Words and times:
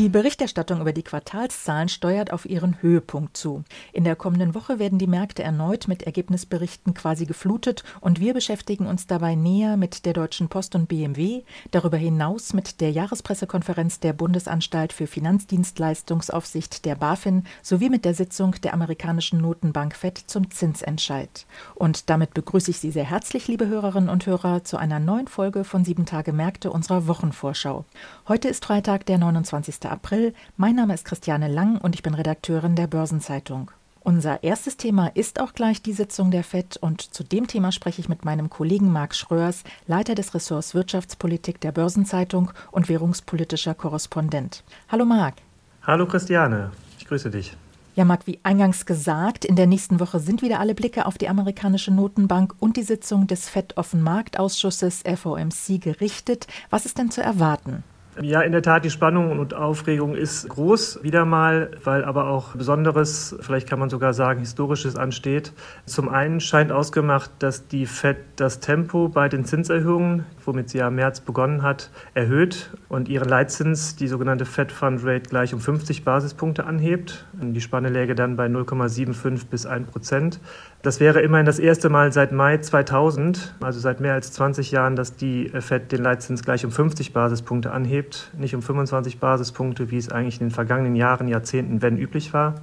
Die 0.00 0.08
Berichterstattung 0.08 0.80
über 0.80 0.94
die 0.94 1.02
Quartalszahlen 1.02 1.90
steuert 1.90 2.32
auf 2.32 2.48
ihren 2.48 2.80
Höhepunkt 2.80 3.36
zu. 3.36 3.64
In 3.92 4.04
der 4.04 4.16
kommenden 4.16 4.54
Woche 4.54 4.78
werden 4.78 4.98
die 4.98 5.06
Märkte 5.06 5.42
erneut 5.42 5.88
mit 5.88 6.04
Ergebnisberichten 6.04 6.94
quasi 6.94 7.26
geflutet 7.26 7.84
und 8.00 8.18
wir 8.18 8.32
beschäftigen 8.32 8.86
uns 8.86 9.06
dabei 9.06 9.34
näher 9.34 9.76
mit 9.76 10.06
der 10.06 10.14
Deutschen 10.14 10.48
Post 10.48 10.74
und 10.74 10.88
BMW, 10.88 11.42
darüber 11.70 11.98
hinaus 11.98 12.54
mit 12.54 12.80
der 12.80 12.92
Jahrespressekonferenz 12.92 14.00
der 14.00 14.14
Bundesanstalt 14.14 14.94
für 14.94 15.06
Finanzdienstleistungsaufsicht 15.06 16.86
der 16.86 16.94
BaFin 16.94 17.44
sowie 17.60 17.90
mit 17.90 18.06
der 18.06 18.14
Sitzung 18.14 18.52
der 18.62 18.72
amerikanischen 18.72 19.42
Notenbank 19.42 19.94
Fed 19.94 20.16
zum 20.16 20.50
Zinsentscheid. 20.50 21.44
Und 21.74 22.08
damit 22.08 22.32
begrüße 22.32 22.70
ich 22.70 22.78
Sie 22.78 22.90
sehr 22.90 23.04
herzlich, 23.04 23.48
liebe 23.48 23.66
Hörerinnen 23.66 24.08
und 24.08 24.24
Hörer, 24.24 24.64
zu 24.64 24.78
einer 24.78 24.98
neuen 24.98 25.28
Folge 25.28 25.62
von 25.62 25.84
Sieben 25.84 26.06
Tage 26.06 26.32
Märkte 26.32 26.70
unserer 26.70 27.06
Wochenvorschau. 27.06 27.84
Heute 28.28 28.48
ist 28.48 28.64
Freitag, 28.64 29.04
der 29.04 29.18
29. 29.18 29.89
April. 29.90 30.34
Mein 30.56 30.76
Name 30.76 30.94
ist 30.94 31.04
Christiane 31.04 31.48
Lang 31.48 31.78
und 31.78 31.94
ich 31.94 32.02
bin 32.02 32.14
Redakteurin 32.14 32.76
der 32.76 32.86
Börsenzeitung. 32.86 33.70
Unser 34.02 34.42
erstes 34.42 34.78
Thema 34.78 35.08
ist 35.08 35.40
auch 35.40 35.52
gleich 35.52 35.82
die 35.82 35.92
Sitzung 35.92 36.30
der 36.30 36.42
FED 36.42 36.78
und 36.78 37.02
zu 37.02 37.22
dem 37.22 37.46
Thema 37.46 37.70
spreche 37.70 38.00
ich 38.00 38.08
mit 38.08 38.24
meinem 38.24 38.48
Kollegen 38.48 38.90
Marc 38.90 39.14
Schröers, 39.14 39.62
Leiter 39.86 40.14
des 40.14 40.34
Ressorts 40.34 40.74
Wirtschaftspolitik 40.74 41.60
der 41.60 41.72
Börsenzeitung 41.72 42.50
und 42.70 42.88
währungspolitischer 42.88 43.74
Korrespondent. 43.74 44.64
Hallo 44.88 45.04
Marc. 45.04 45.34
Hallo 45.82 46.06
Christiane, 46.06 46.70
ich 46.98 47.06
grüße 47.06 47.30
dich. 47.30 47.54
Ja, 47.94 48.06
Marc, 48.06 48.26
wie 48.26 48.40
eingangs 48.42 48.86
gesagt, 48.86 49.44
in 49.44 49.56
der 49.56 49.66
nächsten 49.66 50.00
Woche 50.00 50.20
sind 50.20 50.40
wieder 50.40 50.60
alle 50.60 50.74
Blicke 50.74 51.04
auf 51.04 51.18
die 51.18 51.28
amerikanische 51.28 51.90
Notenbank 51.90 52.54
und 52.58 52.78
die 52.78 52.82
Sitzung 52.82 53.26
des 53.26 53.50
FED-Offenmarktausschusses 53.50 55.02
FOMC 55.02 55.80
gerichtet. 55.80 56.46
Was 56.70 56.86
ist 56.86 56.96
denn 56.96 57.10
zu 57.10 57.20
erwarten? 57.22 57.82
Ja, 58.20 58.40
in 58.40 58.50
der 58.50 58.62
Tat, 58.62 58.84
die 58.84 58.90
Spannung 58.90 59.38
und 59.38 59.54
Aufregung 59.54 60.16
ist 60.16 60.48
groß, 60.48 61.04
wieder 61.04 61.24
mal, 61.24 61.70
weil 61.84 62.04
aber 62.04 62.26
auch 62.26 62.56
Besonderes, 62.56 63.36
vielleicht 63.40 63.68
kann 63.68 63.78
man 63.78 63.88
sogar 63.88 64.14
sagen, 64.14 64.40
Historisches 64.40 64.96
ansteht. 64.96 65.52
Zum 65.86 66.08
einen 66.08 66.40
scheint 66.40 66.72
ausgemacht, 66.72 67.30
dass 67.38 67.68
die 67.68 67.86
FED 67.86 68.18
das 68.34 68.58
Tempo 68.58 69.08
bei 69.08 69.28
den 69.28 69.44
Zinserhöhungen, 69.44 70.26
womit 70.44 70.70
sie 70.70 70.78
ja 70.78 70.88
im 70.88 70.96
März 70.96 71.20
begonnen 71.20 71.62
hat, 71.62 71.90
erhöht 72.12 72.70
und 72.88 73.08
ihren 73.08 73.28
Leitzins, 73.28 73.94
die 73.94 74.08
sogenannte 74.08 74.44
Fed 74.44 74.72
Fund 74.72 75.04
Rate, 75.04 75.30
gleich 75.30 75.54
um 75.54 75.60
50 75.60 76.04
Basispunkte 76.04 76.66
anhebt. 76.66 77.26
Die 77.32 77.60
Spanne 77.60 77.90
läge 77.90 78.16
dann 78.16 78.34
bei 78.36 78.46
0,75 78.46 79.46
bis 79.48 79.66
1 79.66 79.88
Prozent. 79.88 80.40
Das 80.82 80.98
wäre 80.98 81.20
immerhin 81.20 81.44
das 81.44 81.58
erste 81.58 81.90
Mal 81.90 82.10
seit 82.10 82.32
Mai 82.32 82.56
2000, 82.56 83.54
also 83.60 83.78
seit 83.78 84.00
mehr 84.00 84.14
als 84.14 84.32
20 84.32 84.70
Jahren, 84.70 84.96
dass 84.96 85.14
die 85.14 85.52
Fed 85.60 85.92
den 85.92 86.02
Leitzins 86.02 86.42
gleich 86.42 86.64
um 86.64 86.70
50 86.70 87.12
Basispunkte 87.12 87.70
anhebt, 87.70 88.30
nicht 88.38 88.54
um 88.54 88.62
25 88.62 89.18
Basispunkte, 89.18 89.90
wie 89.90 89.98
es 89.98 90.10
eigentlich 90.10 90.40
in 90.40 90.46
den 90.46 90.54
vergangenen 90.54 90.96
Jahren, 90.96 91.28
Jahrzehnten, 91.28 91.82
wenn 91.82 91.98
üblich 91.98 92.32
war. 92.32 92.54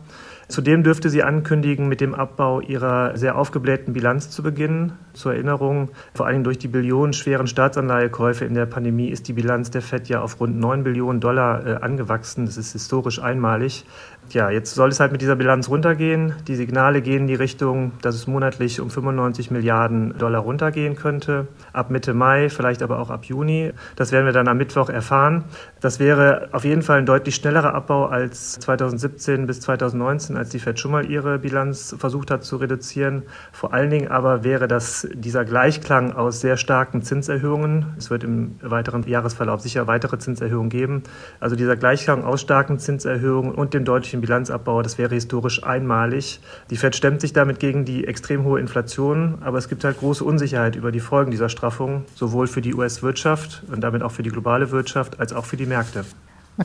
Zudem 0.47 0.81
dürfte 0.81 1.09
sie 1.09 1.23
ankündigen, 1.23 1.89
mit 1.89 1.99
dem 1.99 2.15
Abbau 2.15 2.61
ihrer 2.61 3.17
sehr 3.17 3.38
aufgeblähten 3.38 3.93
Bilanz 3.93 4.29
zu 4.29 4.41
beginnen. 4.41 4.93
Zur 5.11 5.33
Erinnerung, 5.33 5.89
vor 6.13 6.25
allem 6.25 6.45
durch 6.45 6.57
die 6.57 6.69
billionenschweren 6.69 7.47
Staatsanleihekäufe 7.47 8.45
in 8.45 8.53
der 8.53 8.65
Pandemie 8.65 9.09
ist 9.09 9.27
die 9.27 9.33
Bilanz 9.33 9.71
der 9.71 9.81
FED 9.81 10.07
ja 10.07 10.21
auf 10.21 10.39
rund 10.39 10.57
9 10.57 10.85
Billionen 10.85 11.19
Dollar 11.19 11.67
äh, 11.67 11.75
angewachsen. 11.81 12.45
Das 12.45 12.56
ist 12.56 12.72
historisch 12.72 13.22
einmalig. 13.22 13.85
Ja, 14.31 14.49
jetzt 14.49 14.75
soll 14.75 14.89
es 14.89 14.99
halt 14.99 15.13
mit 15.13 15.21
dieser 15.21 15.38
Bilanz 15.38 15.69
runtergehen. 15.69 16.33
Die 16.47 16.55
Signale 16.55 17.01
gehen 17.01 17.21
in 17.21 17.27
die 17.27 17.35
Richtung, 17.35 17.93
dass 18.01 18.13
es 18.13 18.27
monatlich 18.27 18.81
um 18.81 18.89
95 18.89 19.51
Milliarden 19.51 20.17
Dollar 20.17 20.41
runtergehen 20.41 20.97
könnte. 20.97 21.47
Ab 21.71 21.91
Mitte 21.91 22.13
Mai, 22.13 22.49
vielleicht 22.49 22.81
aber 22.81 22.99
auch 22.99 23.09
ab 23.09 23.23
Juni. 23.23 23.71
Das 23.95 24.11
werden 24.11 24.25
wir 24.25 24.33
dann 24.33 24.49
am 24.49 24.57
Mittwoch 24.57 24.89
erfahren. 24.89 25.45
Das 25.79 26.01
wäre 26.01 26.49
auf 26.51 26.65
jeden 26.65 26.81
Fall 26.81 26.97
ein 26.97 27.05
deutlich 27.05 27.35
schnellerer 27.35 27.73
Abbau 27.73 28.07
als 28.07 28.59
2017 28.59 29.47
bis 29.47 29.61
2019, 29.61 30.35
als 30.35 30.49
die 30.49 30.59
Fed 30.59 30.77
schon 30.77 30.91
mal 30.91 31.09
ihre 31.09 31.39
Bilanz 31.39 31.95
versucht 31.97 32.29
hat 32.29 32.44
zu 32.44 32.57
reduzieren. 32.57 33.23
Vor 33.53 33.73
allen 33.73 33.89
Dingen 33.89 34.09
aber 34.09 34.44
wäre 34.44 34.67
das 34.67 35.07
dieser 35.13 35.45
Gleichklang 35.45 36.11
aus 36.11 36.41
sehr 36.41 36.57
starken 36.57 37.01
Zinserhöhungen. 37.01 37.94
Es 37.97 38.09
wird 38.09 38.25
im 38.25 38.55
weiteren 38.61 39.03
Jahresverlauf 39.03 39.61
sicher 39.61 39.88
weitere 39.88 40.19
Zinserhöhungen 40.19 40.69
geben. 40.69 41.03
Also 41.39 41.55
dieser 41.55 41.77
Gleichklang 41.77 42.25
aus 42.25 42.41
starken 42.41 42.77
Zinserhöhungen 42.77 43.55
und 43.55 43.73
dem 43.73 43.85
deutlichen 43.85 44.16
den 44.17 44.22
Bilanzabbau. 44.22 44.81
Das 44.81 44.97
wäre 44.97 45.13
historisch 45.13 45.63
einmalig. 45.63 46.39
Die 46.69 46.78
Fed 46.78 46.95
stemmt 46.95 47.22
sich 47.22 47.33
damit 47.33 47.59
gegen 47.59 47.85
die 47.85 48.07
extrem 48.07 48.44
hohe 48.44 48.59
Inflation, 48.59 49.38
aber 49.41 49.57
es 49.57 49.69
gibt 49.69 49.83
halt 49.83 50.00
große 50.00 50.23
Unsicherheit 50.23 50.75
über 50.75 50.91
die 50.91 51.00
Folgen 51.00 51.31
dieser 51.31 51.50
Straffung, 51.50 52.05
sowohl 52.16 52.47
für 52.47 52.61
die 52.61 52.73
US-Wirtschaft 52.73 53.63
und 53.72 53.81
damit 53.81 54.03
auch 54.03 54.11
für 54.11 54.23
die 54.23 54.31
globale 54.31 54.72
Wirtschaft 54.72 55.19
als 55.19 55.33
auch 55.33 55.45
für 55.45 55.57
die 55.57 55.66
Märkte. 55.66 56.06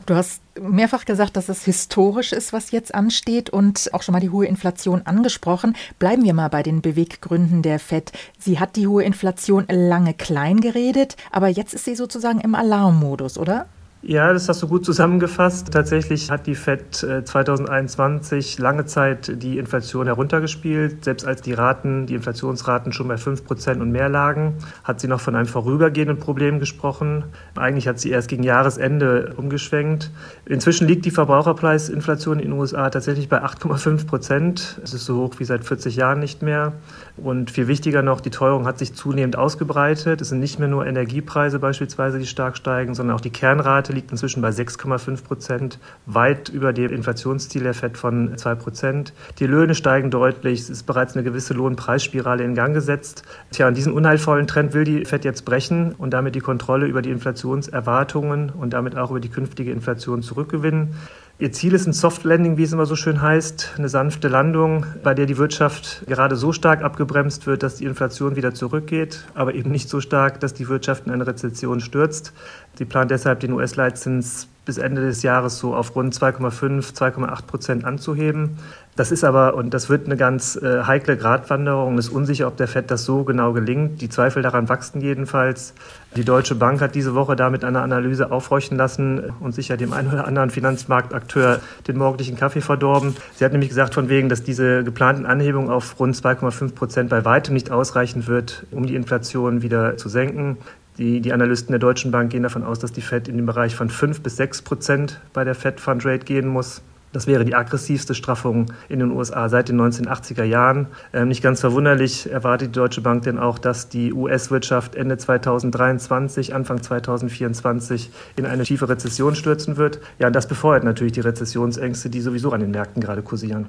Du 0.06 0.14
hast 0.14 0.40
mehrfach 0.58 1.04
gesagt, 1.04 1.36
dass 1.36 1.50
es 1.50 1.66
historisch 1.66 2.32
ist, 2.32 2.54
was 2.54 2.70
jetzt 2.70 2.94
ansteht 2.94 3.50
und 3.50 3.90
auch 3.92 4.02
schon 4.02 4.14
mal 4.14 4.20
die 4.20 4.30
hohe 4.30 4.46
Inflation 4.46 5.02
angesprochen. 5.04 5.76
Bleiben 5.98 6.24
wir 6.24 6.32
mal 6.32 6.48
bei 6.48 6.62
den 6.62 6.80
Beweggründen 6.80 7.60
der 7.60 7.78
Fed. 7.78 8.10
Sie 8.38 8.58
hat 8.58 8.76
die 8.76 8.86
hohe 8.86 9.04
Inflation 9.04 9.66
lange 9.68 10.14
klein 10.14 10.60
geredet, 10.60 11.16
aber 11.30 11.48
jetzt 11.48 11.74
ist 11.74 11.84
sie 11.84 11.94
sozusagen 11.94 12.40
im 12.40 12.54
Alarmmodus, 12.54 13.36
oder? 13.36 13.66
Ja, 14.04 14.32
das 14.32 14.48
hast 14.48 14.60
du 14.60 14.66
gut 14.66 14.84
zusammengefasst. 14.84 15.72
Tatsächlich 15.72 16.28
hat 16.28 16.48
die 16.48 16.56
Fed 16.56 16.96
2021 16.96 18.58
äh, 18.58 18.62
lange 18.62 18.84
Zeit 18.84 19.40
die 19.40 19.58
Inflation 19.58 20.06
heruntergespielt. 20.06 21.04
Selbst 21.04 21.24
als 21.24 21.40
die 21.40 21.52
Raten, 21.52 22.06
die 22.06 22.16
Inflationsraten 22.16 22.92
schon 22.92 23.06
bei 23.06 23.16
5 23.16 23.44
Prozent 23.44 23.80
und 23.80 23.92
mehr 23.92 24.08
lagen, 24.08 24.56
hat 24.82 24.98
sie 24.98 25.06
noch 25.06 25.20
von 25.20 25.36
einem 25.36 25.46
vorübergehenden 25.46 26.18
Problem 26.18 26.58
gesprochen. 26.58 27.26
Eigentlich 27.54 27.86
hat 27.86 28.00
sie 28.00 28.10
erst 28.10 28.26
gegen 28.26 28.42
Jahresende 28.42 29.34
umgeschwenkt. 29.36 30.10
Inzwischen 30.46 30.88
liegt 30.88 31.04
die 31.04 31.12
Verbraucherpreisinflation 31.12 32.40
in 32.40 32.50
den 32.50 32.58
USA 32.58 32.90
tatsächlich 32.90 33.28
bei 33.28 33.40
8,5 33.44 34.08
Prozent. 34.08 34.80
Es 34.82 34.94
ist 34.94 35.04
so 35.04 35.18
hoch 35.18 35.34
wie 35.38 35.44
seit 35.44 35.64
40 35.64 35.94
Jahren 35.94 36.18
nicht 36.18 36.42
mehr. 36.42 36.72
Und 37.18 37.50
viel 37.50 37.68
wichtiger 37.68 38.00
noch, 38.00 38.22
die 38.22 38.30
Teuerung 38.30 38.66
hat 38.66 38.78
sich 38.78 38.94
zunehmend 38.94 39.36
ausgebreitet. 39.36 40.22
Es 40.22 40.30
sind 40.30 40.40
nicht 40.40 40.58
mehr 40.58 40.68
nur 40.68 40.86
Energiepreise 40.86 41.58
beispielsweise, 41.58 42.18
die 42.18 42.26
stark 42.26 42.56
steigen, 42.56 42.94
sondern 42.94 43.16
auch 43.16 43.20
die 43.20 43.30
Kernrate 43.30 43.92
liegt 43.92 44.10
inzwischen 44.10 44.40
bei 44.40 44.48
6,5 44.48 45.22
Prozent, 45.22 45.78
weit 46.06 46.48
über 46.48 46.72
dem 46.72 46.90
Inflationsziel 46.90 47.64
der 47.64 47.74
FED 47.74 47.98
von 47.98 48.36
2 48.36 48.54
Prozent. 48.54 49.12
Die 49.38 49.46
Löhne 49.46 49.74
steigen 49.74 50.10
deutlich, 50.10 50.60
es 50.60 50.70
ist 50.70 50.84
bereits 50.84 51.14
eine 51.14 51.22
gewisse 51.22 51.52
Lohnpreisspirale 51.52 52.44
in 52.44 52.54
Gang 52.54 52.72
gesetzt. 52.72 53.24
Tja, 53.50 53.68
und 53.68 53.76
diesen 53.76 53.92
unheilvollen 53.92 54.46
Trend 54.46 54.72
will 54.72 54.84
die 54.84 55.04
FED 55.04 55.26
jetzt 55.26 55.44
brechen 55.44 55.94
und 55.98 56.14
damit 56.14 56.34
die 56.34 56.40
Kontrolle 56.40 56.86
über 56.86 57.02
die 57.02 57.10
Inflationserwartungen 57.10 58.50
und 58.50 58.72
damit 58.72 58.96
auch 58.96 59.10
über 59.10 59.20
die 59.20 59.28
künftige 59.28 59.70
Inflation 59.70 60.22
zurückgewinnen. 60.22 60.94
Ihr 61.42 61.50
Ziel 61.50 61.74
ist 61.74 61.88
ein 61.88 61.92
Soft 61.92 62.22
Landing, 62.22 62.56
wie 62.56 62.62
es 62.62 62.72
immer 62.72 62.86
so 62.86 62.94
schön 62.94 63.20
heißt, 63.20 63.72
eine 63.76 63.88
sanfte 63.88 64.28
Landung, 64.28 64.86
bei 65.02 65.12
der 65.12 65.26
die 65.26 65.38
Wirtschaft 65.38 66.04
gerade 66.06 66.36
so 66.36 66.52
stark 66.52 66.84
abgebremst 66.84 67.48
wird, 67.48 67.64
dass 67.64 67.74
die 67.74 67.84
Inflation 67.84 68.36
wieder 68.36 68.54
zurückgeht, 68.54 69.24
aber 69.34 69.52
eben 69.52 69.72
nicht 69.72 69.88
so 69.88 70.00
stark, 70.00 70.38
dass 70.38 70.54
die 70.54 70.68
Wirtschaft 70.68 71.04
in 71.06 71.10
eine 71.10 71.26
Rezession 71.26 71.80
stürzt. 71.80 72.32
Sie 72.78 72.84
plant 72.84 73.10
deshalb 73.10 73.40
den 73.40 73.54
US-Leitzins 73.54 74.46
bis 74.64 74.78
Ende 74.78 75.02
des 75.02 75.22
Jahres 75.22 75.58
so 75.58 75.74
auf 75.74 75.94
rund 75.96 76.14
2,5, 76.14 76.94
2,8 76.94 77.46
Prozent 77.46 77.84
anzuheben. 77.84 78.58
Das 78.94 79.10
ist 79.10 79.24
aber, 79.24 79.54
und 79.54 79.72
das 79.72 79.88
wird 79.88 80.04
eine 80.04 80.18
ganz 80.18 80.54
äh, 80.56 80.82
heikle 80.84 81.16
Gratwanderung, 81.16 81.96
ist 81.96 82.10
unsicher, 82.10 82.46
ob 82.46 82.58
der 82.58 82.68
FED 82.68 82.90
das 82.90 83.04
so 83.04 83.24
genau 83.24 83.54
gelingt. 83.54 84.02
Die 84.02 84.10
Zweifel 84.10 84.42
daran 84.42 84.68
wachsen 84.68 85.00
jedenfalls. 85.00 85.72
Die 86.14 86.24
Deutsche 86.24 86.54
Bank 86.54 86.82
hat 86.82 86.94
diese 86.94 87.14
Woche 87.14 87.34
damit 87.34 87.64
eine 87.64 87.80
Analyse 87.80 88.30
aufhorchen 88.30 88.76
lassen 88.76 89.32
und 89.40 89.54
sicher 89.54 89.78
dem 89.78 89.94
einen 89.94 90.12
oder 90.12 90.26
anderen 90.26 90.50
Finanzmarktakteur 90.50 91.60
den 91.88 91.96
morgendlichen 91.96 92.36
Kaffee 92.36 92.60
verdorben. 92.60 93.16
Sie 93.34 93.46
hat 93.46 93.52
nämlich 93.52 93.70
gesagt 93.70 93.94
von 93.94 94.10
wegen, 94.10 94.28
dass 94.28 94.42
diese 94.42 94.84
geplanten 94.84 95.24
Anhebungen 95.24 95.70
auf 95.70 95.98
rund 95.98 96.14
2,5 96.14 96.74
Prozent 96.74 97.08
bei 97.08 97.24
weitem 97.24 97.54
nicht 97.54 97.70
ausreichen 97.70 98.26
wird, 98.26 98.66
um 98.72 98.84
die 98.84 98.94
Inflation 98.94 99.62
wieder 99.62 99.96
zu 99.96 100.10
senken. 100.10 100.58
Die, 100.98 101.20
die 101.20 101.32
Analysten 101.32 101.72
der 101.72 101.78
Deutschen 101.78 102.10
Bank 102.10 102.30
gehen 102.30 102.42
davon 102.42 102.64
aus, 102.64 102.78
dass 102.78 102.92
die 102.92 103.00
Fed 103.00 103.28
in 103.28 103.36
den 103.36 103.46
Bereich 103.46 103.74
von 103.74 103.88
5 103.88 104.20
bis 104.20 104.36
6 104.36 104.62
Prozent 104.62 105.20
bei 105.32 105.42
der 105.42 105.54
Fed 105.54 105.80
Fund 105.80 106.04
Rate 106.04 106.24
gehen 106.24 106.48
muss. 106.48 106.82
Das 107.12 107.26
wäre 107.26 107.44
die 107.44 107.54
aggressivste 107.54 108.14
Straffung 108.14 108.72
in 108.88 108.98
den 108.98 109.10
USA 109.10 109.48
seit 109.48 109.68
den 109.68 109.80
1980er 109.80 110.44
Jahren. 110.44 110.86
Ähm, 111.12 111.28
nicht 111.28 111.42
ganz 111.42 111.60
verwunderlich 111.60 112.30
erwartet 112.30 112.68
die 112.68 112.72
Deutsche 112.72 113.02
Bank 113.02 113.22
denn 113.24 113.38
auch, 113.38 113.58
dass 113.58 113.88
die 113.90 114.12
US-Wirtschaft 114.14 114.94
Ende 114.94 115.18
2023, 115.18 116.54
Anfang 116.54 116.82
2024 116.82 118.10
in 118.36 118.46
eine 118.46 118.64
tiefe 118.64 118.88
Rezession 118.88 119.34
stürzen 119.34 119.76
wird. 119.76 120.00
Ja, 120.18 120.30
das 120.30 120.48
befeuert 120.48 120.84
natürlich 120.84 121.12
die 121.12 121.20
Rezessionsängste, 121.20 122.08
die 122.08 122.20
sowieso 122.22 122.50
an 122.52 122.60
den 122.60 122.70
Märkten 122.70 123.02
gerade 123.02 123.22
kursieren. 123.22 123.68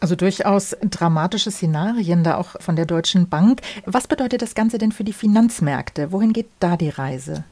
Also 0.00 0.14
durchaus 0.14 0.76
dramatische 0.82 1.50
Szenarien 1.50 2.22
da 2.22 2.36
auch 2.36 2.60
von 2.60 2.76
der 2.76 2.86
Deutschen 2.86 3.28
Bank. 3.28 3.60
Was 3.84 4.06
bedeutet 4.06 4.42
das 4.42 4.54
Ganze 4.54 4.78
denn 4.78 4.92
für 4.92 5.04
die 5.04 5.12
Finanzmärkte? 5.12 6.12
Wohin 6.12 6.32
geht 6.32 6.48
da 6.60 6.76
die 6.76 6.90
Reise? 6.90 7.44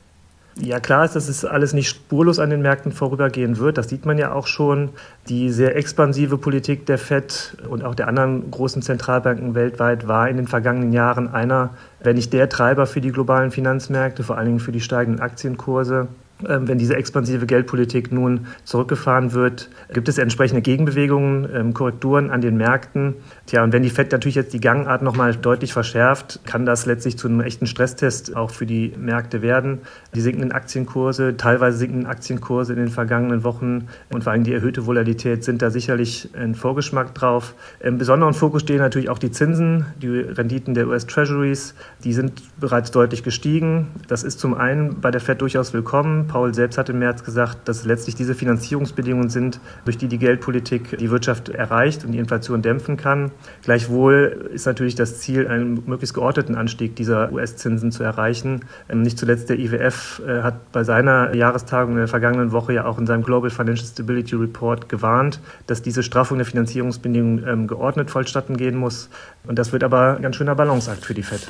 Ja, 0.58 0.80
klar 0.80 1.04
ist, 1.04 1.14
dass 1.14 1.28
es 1.28 1.44
alles 1.44 1.74
nicht 1.74 1.88
spurlos 1.88 2.38
an 2.38 2.48
den 2.48 2.62
Märkten 2.62 2.90
vorübergehen 2.90 3.58
wird. 3.58 3.76
Das 3.76 3.90
sieht 3.90 4.06
man 4.06 4.16
ja 4.16 4.32
auch 4.32 4.46
schon. 4.46 4.88
Die 5.28 5.50
sehr 5.50 5.76
expansive 5.76 6.38
Politik 6.38 6.86
der 6.86 6.96
FED 6.96 7.58
und 7.68 7.84
auch 7.84 7.94
der 7.94 8.08
anderen 8.08 8.50
großen 8.50 8.80
Zentralbanken 8.80 9.54
weltweit 9.54 10.08
war 10.08 10.30
in 10.30 10.38
den 10.38 10.48
vergangenen 10.48 10.92
Jahren 10.92 11.28
einer, 11.28 11.70
wenn 12.00 12.16
nicht 12.16 12.32
der 12.32 12.48
Treiber 12.48 12.86
für 12.86 13.02
die 13.02 13.12
globalen 13.12 13.50
Finanzmärkte, 13.50 14.22
vor 14.22 14.38
allen 14.38 14.46
Dingen 14.46 14.60
für 14.60 14.72
die 14.72 14.80
steigenden 14.80 15.20
Aktienkurse. 15.20 16.08
Ähm, 16.46 16.68
wenn 16.68 16.76
diese 16.76 16.96
expansive 16.96 17.46
Geldpolitik 17.46 18.12
nun 18.12 18.46
zurückgefahren 18.64 19.32
wird, 19.32 19.70
gibt 19.92 20.08
es 20.08 20.18
entsprechende 20.18 20.60
Gegenbewegungen, 20.60 21.48
ähm, 21.54 21.74
Korrekturen 21.74 22.30
an 22.30 22.42
den 22.42 22.56
Märkten. 22.56 23.14
Tja, 23.46 23.62
und 23.62 23.72
wenn 23.72 23.84
die 23.84 23.90
FED 23.90 24.10
natürlich 24.10 24.34
jetzt 24.34 24.54
die 24.54 24.60
Gangart 24.60 25.02
nochmal 25.02 25.36
deutlich 25.36 25.72
verschärft, 25.72 26.40
kann 26.46 26.66
das 26.66 26.84
letztlich 26.84 27.16
zu 27.16 27.28
einem 27.28 27.40
echten 27.42 27.68
Stresstest 27.68 28.34
auch 28.34 28.50
für 28.50 28.66
die 28.66 28.92
Märkte 28.98 29.40
werden. 29.40 29.82
Die 30.16 30.20
sinkenden 30.20 30.50
Aktienkurse, 30.50 31.36
teilweise 31.36 31.78
sinkenden 31.78 32.06
Aktienkurse 32.06 32.72
in 32.72 32.80
den 32.80 32.88
vergangenen 32.88 33.44
Wochen 33.44 33.86
und 34.12 34.24
vor 34.24 34.32
allem 34.32 34.42
die 34.42 34.52
erhöhte 34.52 34.86
Volatilität 34.86 35.44
sind 35.44 35.62
da 35.62 35.70
sicherlich 35.70 36.30
ein 36.36 36.56
Vorgeschmack 36.56 37.14
drauf. 37.14 37.54
Im 37.78 37.98
besonderen 37.98 38.34
Fokus 38.34 38.62
stehen 38.62 38.78
natürlich 38.78 39.10
auch 39.10 39.18
die 39.20 39.30
Zinsen, 39.30 39.86
die 40.02 40.08
Renditen 40.08 40.74
der 40.74 40.88
US-Treasuries. 40.88 41.76
Die 42.02 42.14
sind 42.14 42.42
bereits 42.58 42.90
deutlich 42.90 43.22
gestiegen. 43.22 43.86
Das 44.08 44.24
ist 44.24 44.40
zum 44.40 44.54
einen 44.54 45.00
bei 45.00 45.12
der 45.12 45.20
FED 45.20 45.40
durchaus 45.40 45.72
willkommen. 45.72 46.26
Paul 46.26 46.52
selbst 46.52 46.78
hat 46.78 46.88
im 46.88 46.98
März 46.98 47.22
gesagt, 47.22 47.68
dass 47.68 47.84
letztlich 47.84 48.16
diese 48.16 48.34
Finanzierungsbedingungen 48.34 49.30
sind, 49.30 49.60
durch 49.84 49.98
die 49.98 50.08
die 50.08 50.18
Geldpolitik 50.18 50.98
die 50.98 51.12
Wirtschaft 51.12 51.48
erreicht 51.48 52.04
und 52.04 52.10
die 52.10 52.18
Inflation 52.18 52.60
dämpfen 52.60 52.96
kann. 52.96 53.30
Gleichwohl 53.62 54.50
ist 54.52 54.66
natürlich 54.66 54.94
das 54.94 55.18
Ziel, 55.20 55.48
einen 55.48 55.82
möglichst 55.86 56.14
geordneten 56.14 56.54
Anstieg 56.54 56.96
dieser 56.96 57.32
US-Zinsen 57.32 57.92
zu 57.92 58.02
erreichen. 58.02 58.64
Ähm, 58.88 59.02
nicht 59.02 59.18
zuletzt 59.18 59.48
der 59.50 59.58
IWF 59.58 60.22
äh, 60.26 60.42
hat 60.42 60.72
bei 60.72 60.84
seiner 60.84 61.34
Jahrestagung 61.34 61.92
in 61.92 61.98
der 61.98 62.08
vergangenen 62.08 62.52
Woche 62.52 62.72
ja 62.72 62.84
auch 62.84 62.98
in 62.98 63.06
seinem 63.06 63.22
Global 63.22 63.50
Financial 63.50 63.86
Stability 63.86 64.36
Report 64.36 64.88
gewarnt, 64.88 65.40
dass 65.66 65.82
diese 65.82 66.02
Straffung 66.02 66.38
der 66.38 66.46
Finanzierungsbedingungen 66.46 67.44
ähm, 67.46 67.66
geordnet 67.66 68.10
vollstatten 68.10 68.56
gehen 68.56 68.76
muss. 68.76 69.08
Und 69.46 69.58
das 69.58 69.72
wird 69.72 69.84
aber 69.84 70.16
ein 70.16 70.22
ganz 70.22 70.36
schöner 70.36 70.54
Balanceakt 70.54 71.04
für 71.04 71.14
die 71.14 71.22
FED. 71.22 71.48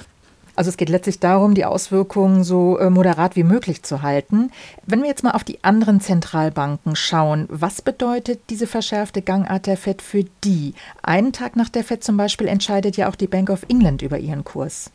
Also 0.57 0.71
es 0.71 0.79
geht 0.79 0.89
letztlich 0.89 1.21
darum, 1.21 1.55
die 1.55 1.67
Auswirkungen 1.67 2.43
so 2.43 2.79
äh, 2.79 2.89
moderat 2.89 3.37
wie 3.37 3.45
möglich 3.45 3.83
zu 3.83 4.03
halten. 4.03 4.51
Wenn 4.87 5.03
wir 5.03 5.09
jetzt 5.09 5.23
mal 5.23 5.33
auf 5.33 5.45
die 5.45 5.63
anderen 5.63 6.01
Zentralbanken 6.01 6.97
schauen, 6.97 7.47
was 7.49 7.83
bedeutet 7.83 8.41
diese 8.49 8.67
verschärfte 8.67 9.21
Gangart 9.21 9.67
der 9.67 9.77
Fed 9.77 10.01
für 10.01 10.25
die? 10.43 10.75
Einen 11.03 11.33
Tag 11.33 11.57
nach 11.57 11.69
der 11.69 11.85
Fed 11.85 12.03
zum 12.03 12.17
Beispiel 12.17 12.49
entscheidet 12.49 12.97
ja 12.97 13.09
auch 13.09 13.17
die 13.17 13.27
Bank 13.27 13.51
of 13.51 13.67
England 13.69 14.01
über 14.01 14.19
ihren 14.19 14.45
Kurs. 14.45 14.91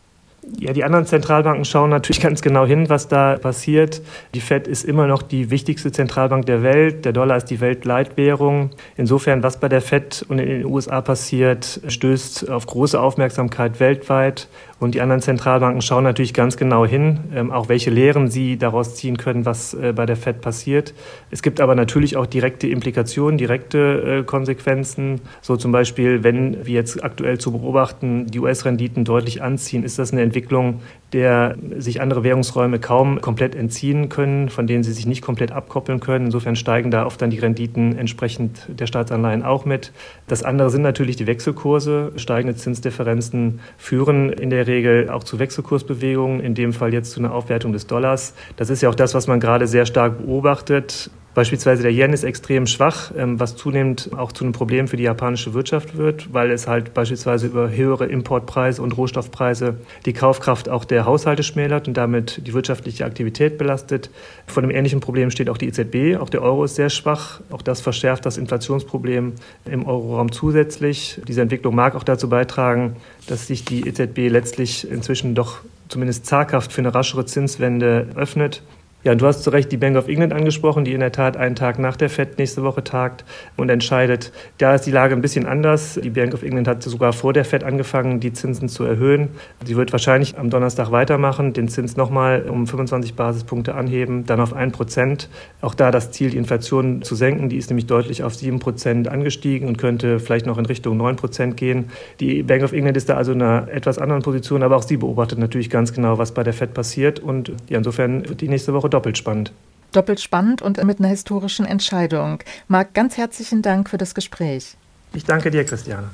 Ja, 0.59 0.73
die 0.73 0.83
anderen 0.83 1.05
Zentralbanken 1.05 1.65
schauen 1.65 1.91
natürlich 1.91 2.19
ganz 2.21 2.41
genau 2.41 2.65
hin, 2.65 2.89
was 2.89 3.07
da 3.07 3.38
passiert. 3.38 4.01
Die 4.33 4.41
Fed 4.41 4.67
ist 4.67 4.83
immer 4.83 5.05
noch 5.05 5.21
die 5.21 5.51
wichtigste 5.51 5.91
Zentralbank 5.91 6.47
der 6.47 6.63
Welt. 6.63 7.05
Der 7.05 7.13
Dollar 7.13 7.38
ist 7.38 7.45
die 7.45 7.61
Weltleitwährung. 7.61 8.71
Insofern, 8.97 9.43
was 9.43 9.59
bei 9.59 9.69
der 9.69 9.81
Fed 9.81 10.25
und 10.29 10.39
in 10.39 10.47
den 10.47 10.65
USA 10.65 11.01
passiert, 11.01 11.81
stößt 11.88 12.49
auf 12.49 12.65
große 12.65 12.99
Aufmerksamkeit 12.99 13.79
weltweit. 13.79 14.47
Und 14.81 14.95
die 14.95 15.01
anderen 15.01 15.21
Zentralbanken 15.21 15.83
schauen 15.83 16.03
natürlich 16.03 16.33
ganz 16.33 16.57
genau 16.57 16.87
hin, 16.87 17.19
ähm, 17.35 17.51
auch 17.51 17.69
welche 17.69 17.91
Lehren 17.91 18.31
sie 18.31 18.57
daraus 18.57 18.95
ziehen 18.95 19.15
können, 19.17 19.45
was 19.45 19.75
äh, 19.75 19.94
bei 19.95 20.07
der 20.07 20.15
Fed 20.15 20.41
passiert. 20.41 20.95
Es 21.29 21.44
gibt 21.44 21.61
aber 21.61 21.75
natürlich 21.75 22.17
auch 22.17 22.25
direkte 22.25 22.67
Implikationen, 22.67 23.37
direkte 23.37 24.21
äh, 24.21 24.23
Konsequenzen. 24.23 25.21
So 25.41 25.55
zum 25.55 25.71
Beispiel, 25.71 26.23
wenn 26.23 26.65
wir 26.65 26.73
jetzt 26.73 27.03
aktuell 27.03 27.37
zu 27.37 27.51
beobachten, 27.51 28.25
die 28.25 28.39
US-Renditen 28.39 29.05
deutlich 29.05 29.44
anziehen, 29.44 29.83
ist 29.83 29.99
das 29.99 30.13
eine 30.13 30.23
Entwicklung, 30.31 30.80
der 31.12 31.57
sich 31.78 32.00
andere 32.00 32.24
Währungsräume 32.24 32.80
kaum 32.80 33.19
komplett 33.19 33.54
entziehen 33.54 34.07
können, 34.07 34.48
von 34.48 34.66
denen 34.66 34.81
sie 34.81 34.94
sich 34.94 35.06
nicht 35.06 35.22
komplett 35.22 35.51
abkoppeln 35.51 36.00
können. 36.00 36.28
Insofern 36.28 36.56
steigen 36.56 36.89
da 36.89 37.06
oft 37.06 37.22
dann 37.22 37.30
die 37.30 37.39
Renditen 37.39 37.98
entsprechend 37.98 38.68
der 38.80 38.88
Staatsanleihen 38.88 39.44
auch 39.44 39.66
mit. 39.66 39.92
Das 40.28 40.44
andere 40.44 40.69
sind 40.69 40.83
natürlich 40.83 41.18
die 41.18 41.28
Wechselkurse. 41.28 42.13
Steigende 42.16 42.56
Zinsdifferenzen 42.56 43.60
führen 43.78 44.31
in 44.31 44.50
der 44.50 44.68
Regel 44.68 45.10
auch 45.10 45.25
zu 45.25 45.38
Wechselkursbewegungen, 45.38 46.39
in 46.39 46.56
dem 46.56 46.72
Fall 46.72 46.94
jetzt 46.94 47.12
zu 47.12 47.19
einer 47.19 47.33
Aufwertung 47.33 47.74
des 47.74 47.88
Dollars. 47.88 48.33
Das 48.56 48.69
ist 48.69 48.81
ja 48.81 48.89
auch 48.89 48.95
das, 48.95 49.13
was 49.13 49.28
man 49.28 49.42
gerade 49.42 49.68
sehr 49.68 49.86
stark 49.86 50.19
beobachtet. 50.19 51.12
Beispielsweise 51.33 51.81
der 51.81 51.94
Yen 51.94 52.12
ist 52.12 52.24
extrem 52.24 52.68
schwach, 52.68 53.12
ähm, 53.18 53.39
was 53.39 53.56
zunehmend 53.56 54.10
auch 54.18 54.33
zu 54.33 54.44
einem 54.44 54.51
Problem 54.51 54.89
für 54.89 54.98
die 54.98 55.04
japanische 55.04 55.54
Wirtschaft 55.54 55.95
wird, 55.95 56.33
weil 56.33 56.51
es 56.51 56.68
halt 56.68 56.94
beispielsweise 56.94 57.48
über 57.48 57.69
höhere 57.69 58.06
Importpreise 58.06 58.81
und 58.81 58.98
Rohstoffpreise 58.98 59.75
die 60.06 60.12
Kaufkraft 60.12 60.68
auch 60.68 60.83
der 60.83 61.06
Haushalte 61.06 61.44
schmälert 61.44 61.88
und 61.88 61.95
damit 61.95 62.45
die 62.45 62.54
wirtschaftliche 62.54 63.06
Aktivität 63.06 63.57
belastet. 63.57 64.10
Vor 64.45 64.62
einem 64.62 64.72
ähnlichen 64.72 65.00
Problem 65.00 65.31
steht 65.31 65.50
auch 65.50 65.57
die 65.57 65.68
EZB. 65.68 66.19
Auch 66.19 66.30
der 66.30 66.42
Euro 66.42 66.66
ist 66.66 66.75
sehr 66.75 66.89
schwach. 66.89 67.39
Auch 67.50 67.62
das 67.62 67.80
verschärft 67.80 68.25
das 68.25 68.38
Inflationsproblem 68.38 69.33
im 69.66 69.86
Euroraum 69.86 70.33
zusätzlich. 70.33 71.22
Diese 71.28 71.42
Entwicklung 71.42 71.75
mag 71.75 71.95
auch 71.95 72.04
dazu 72.04 72.28
beitragen, 72.28 72.98
dass 73.28 73.48
sich 73.48 73.63
die 73.63 73.88
EZB 73.88 74.30
letztlich 74.30 74.89
inzwischen 74.92 75.33
doch 75.33 75.60
zumindest 75.88 76.25
zaghaft 76.25 76.74
für 76.74 76.81
eine 76.81 76.94
raschere 76.94 77.25
Zinswende 77.25 78.07
öffnet. 78.16 78.63
Ja, 79.03 79.13
und 79.13 79.19
du 79.19 79.25
hast 79.25 79.42
zu 79.42 79.50
Recht 79.50 79.71
die 79.71 79.77
Bank 79.77 79.98
of 79.98 80.07
England 80.07 80.31
angesprochen, 80.31 80.86
die 80.86 80.94
in 80.94 81.00
der 81.00 81.12
Tat 81.12 81.36
einen 81.36 81.56
Tag 81.56 81.80
nach 81.80 81.95
der 81.95 82.07
FED 82.07 82.38
nächste 82.38 82.62
Woche 82.62 82.83
tagt 82.83 83.25
und 83.57 83.69
entscheidet. 83.69 84.31
Da 84.59 84.75
ist 84.75 84.83
die 84.83 84.92
Lage 84.92 85.15
ein 85.15 85.21
bisschen 85.21 85.48
anders. 85.48 86.00
Die 86.03 86.12
Bank 86.12 86.36
of 86.36 86.44
England 86.44 86.68
hat 86.68 86.83
sogar 86.83 87.12
vor 87.12 87.33
der 87.33 87.44
FED 87.44 87.63
angefangen, 87.63 88.19
die 88.19 88.31
Zinsen 88.31 88.69
zu 88.69 88.83
erhöhen. 88.83 89.30
Sie 89.65 89.75
wird 89.75 89.92
wahrscheinlich 89.92 90.38
am 90.38 90.51
Donnerstag 90.51 90.92
weitermachen, 90.92 91.53
den 91.53 91.68
Zins 91.68 91.98
nochmal 91.98 92.44
um 92.48 92.68
25 92.68 93.15
Basispunkte 93.15 93.74
anheben, 93.74 94.27
dann 94.27 94.39
auf 94.39 94.53
1 94.53 94.71
Prozent. 94.71 95.30
Auch 95.62 95.74
da 95.74 95.89
das 95.89 96.12
Ziel, 96.12 96.30
die 96.30 96.38
Inflation 96.38 97.01
zu 97.01 97.15
senken. 97.15 97.50
Die 97.50 97.57
ist 97.57 97.71
nämlich 97.71 97.88
deutlich 97.88 98.24
auf 98.24 98.36
7 98.36 98.59
Prozent 98.59 99.07
angestiegen 99.07 99.68
und 99.68 99.80
könnte 99.80 100.19
vielleicht 100.19 100.45
noch 100.45 100.59
in 100.59 100.68
Richtung 100.68 100.97
9 100.97 101.15
Prozent 101.15 101.57
gehen. 101.57 101.86
Die 102.19 102.44
Bank 102.44 102.62
of 102.62 102.71
England 102.71 102.97
ist 102.97 103.09
da 103.09 103.15
also 103.15 103.31
in 103.31 103.42
einer 103.42 103.68
etwas 103.71 103.97
anderen 103.97 104.21
Position, 104.21 104.62
aber 104.62 104.75
auch 104.75 104.83
sie 104.83 104.97
beobachtet 104.97 105.39
natürlich 105.39 105.71
ganz 105.71 105.92
genau, 105.92 106.19
was 106.19 106.36
bei 106.36 106.44
der 106.44 106.54
FED 106.54 106.75
passiert. 106.75 107.19
Und 107.19 107.51
ja, 107.68 107.80
insofern 107.80 108.30
wird 108.30 108.42
die 108.42 108.47
nächste 108.47 108.74
Woche 108.75 108.90
doppelt 108.93 109.17
spannend. 109.17 109.51
Doppelt 109.91 110.21
spannend 110.21 110.61
und 110.61 110.81
mit 110.83 110.99
einer 110.99 111.09
historischen 111.09 111.65
Entscheidung. 111.65 112.39
Marc, 112.67 112.93
ganz 112.93 113.17
herzlichen 113.17 113.61
Dank 113.61 113.89
für 113.89 113.97
das 113.97 114.15
Gespräch. 114.15 114.77
Ich 115.13 115.25
danke 115.25 115.51
dir, 115.51 115.65
Christiane. 115.65 116.09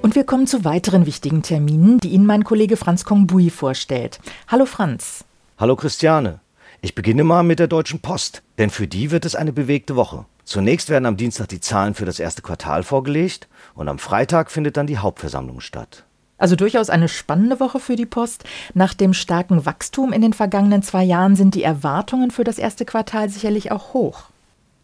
Und 0.00 0.14
wir 0.14 0.24
kommen 0.24 0.46
zu 0.46 0.64
weiteren 0.64 1.04
wichtigen 1.04 1.42
Terminen, 1.42 1.98
die 1.98 2.08
Ihnen 2.08 2.24
mein 2.24 2.44
Kollege 2.44 2.78
Franz 2.78 3.04
Kongbui 3.04 3.50
vorstellt. 3.50 4.20
Hallo 4.48 4.64
Franz. 4.64 5.24
Hallo 5.58 5.76
Christiane. 5.76 6.40
Ich 6.80 6.94
beginne 6.94 7.24
mal 7.24 7.42
mit 7.42 7.58
der 7.58 7.66
Deutschen 7.66 8.00
Post, 8.00 8.42
denn 8.56 8.70
für 8.70 8.86
die 8.86 9.10
wird 9.10 9.26
es 9.26 9.34
eine 9.34 9.52
bewegte 9.52 9.96
Woche. 9.96 10.24
Zunächst 10.44 10.88
werden 10.88 11.04
am 11.04 11.18
Dienstag 11.18 11.48
die 11.48 11.60
Zahlen 11.60 11.92
für 11.92 12.06
das 12.06 12.20
erste 12.20 12.40
Quartal 12.40 12.84
vorgelegt 12.84 13.48
und 13.74 13.88
am 13.88 13.98
Freitag 13.98 14.50
findet 14.50 14.78
dann 14.78 14.86
die 14.86 14.96
Hauptversammlung 14.96 15.60
statt. 15.60 16.04
Also 16.38 16.56
durchaus 16.56 16.88
eine 16.88 17.08
spannende 17.08 17.60
Woche 17.60 17.80
für 17.80 17.96
die 17.96 18.06
Post. 18.06 18.44
Nach 18.74 18.94
dem 18.94 19.12
starken 19.12 19.66
Wachstum 19.66 20.12
in 20.12 20.22
den 20.22 20.32
vergangenen 20.32 20.82
zwei 20.82 21.04
Jahren 21.04 21.36
sind 21.36 21.54
die 21.54 21.64
Erwartungen 21.64 22.30
für 22.30 22.44
das 22.44 22.58
erste 22.58 22.84
Quartal 22.84 23.28
sicherlich 23.28 23.72
auch 23.72 23.92
hoch. 23.92 24.22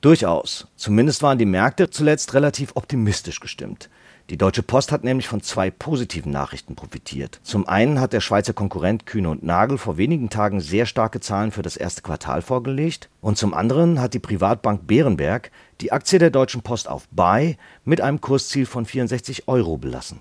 Durchaus. 0.00 0.66
Zumindest 0.76 1.22
waren 1.22 1.38
die 1.38 1.46
Märkte 1.46 1.88
zuletzt 1.88 2.34
relativ 2.34 2.72
optimistisch 2.74 3.40
gestimmt. 3.40 3.88
Die 4.30 4.38
Deutsche 4.38 4.62
Post 4.62 4.90
hat 4.90 5.04
nämlich 5.04 5.28
von 5.28 5.42
zwei 5.42 5.70
positiven 5.70 6.32
Nachrichten 6.32 6.76
profitiert. 6.76 7.40
Zum 7.42 7.68
einen 7.68 8.00
hat 8.00 8.14
der 8.14 8.20
Schweizer 8.20 8.54
Konkurrent 8.54 9.04
Kühne 9.04 9.28
und 9.28 9.42
Nagel 9.42 9.76
vor 9.76 9.98
wenigen 9.98 10.30
Tagen 10.30 10.60
sehr 10.60 10.86
starke 10.86 11.20
Zahlen 11.20 11.52
für 11.52 11.60
das 11.60 11.76
erste 11.76 12.00
Quartal 12.00 12.40
vorgelegt 12.40 13.10
und 13.20 13.36
zum 13.36 13.52
anderen 13.52 14.00
hat 14.00 14.14
die 14.14 14.18
Privatbank 14.18 14.86
Bärenberg 14.86 15.50
die 15.82 15.92
Aktie 15.92 16.18
der 16.18 16.30
Deutschen 16.30 16.62
Post 16.62 16.88
auf 16.88 17.06
Buy 17.10 17.58
mit 17.84 18.00
einem 18.00 18.22
Kursziel 18.22 18.64
von 18.64 18.86
64 18.86 19.46
Euro 19.46 19.76
belassen. 19.76 20.20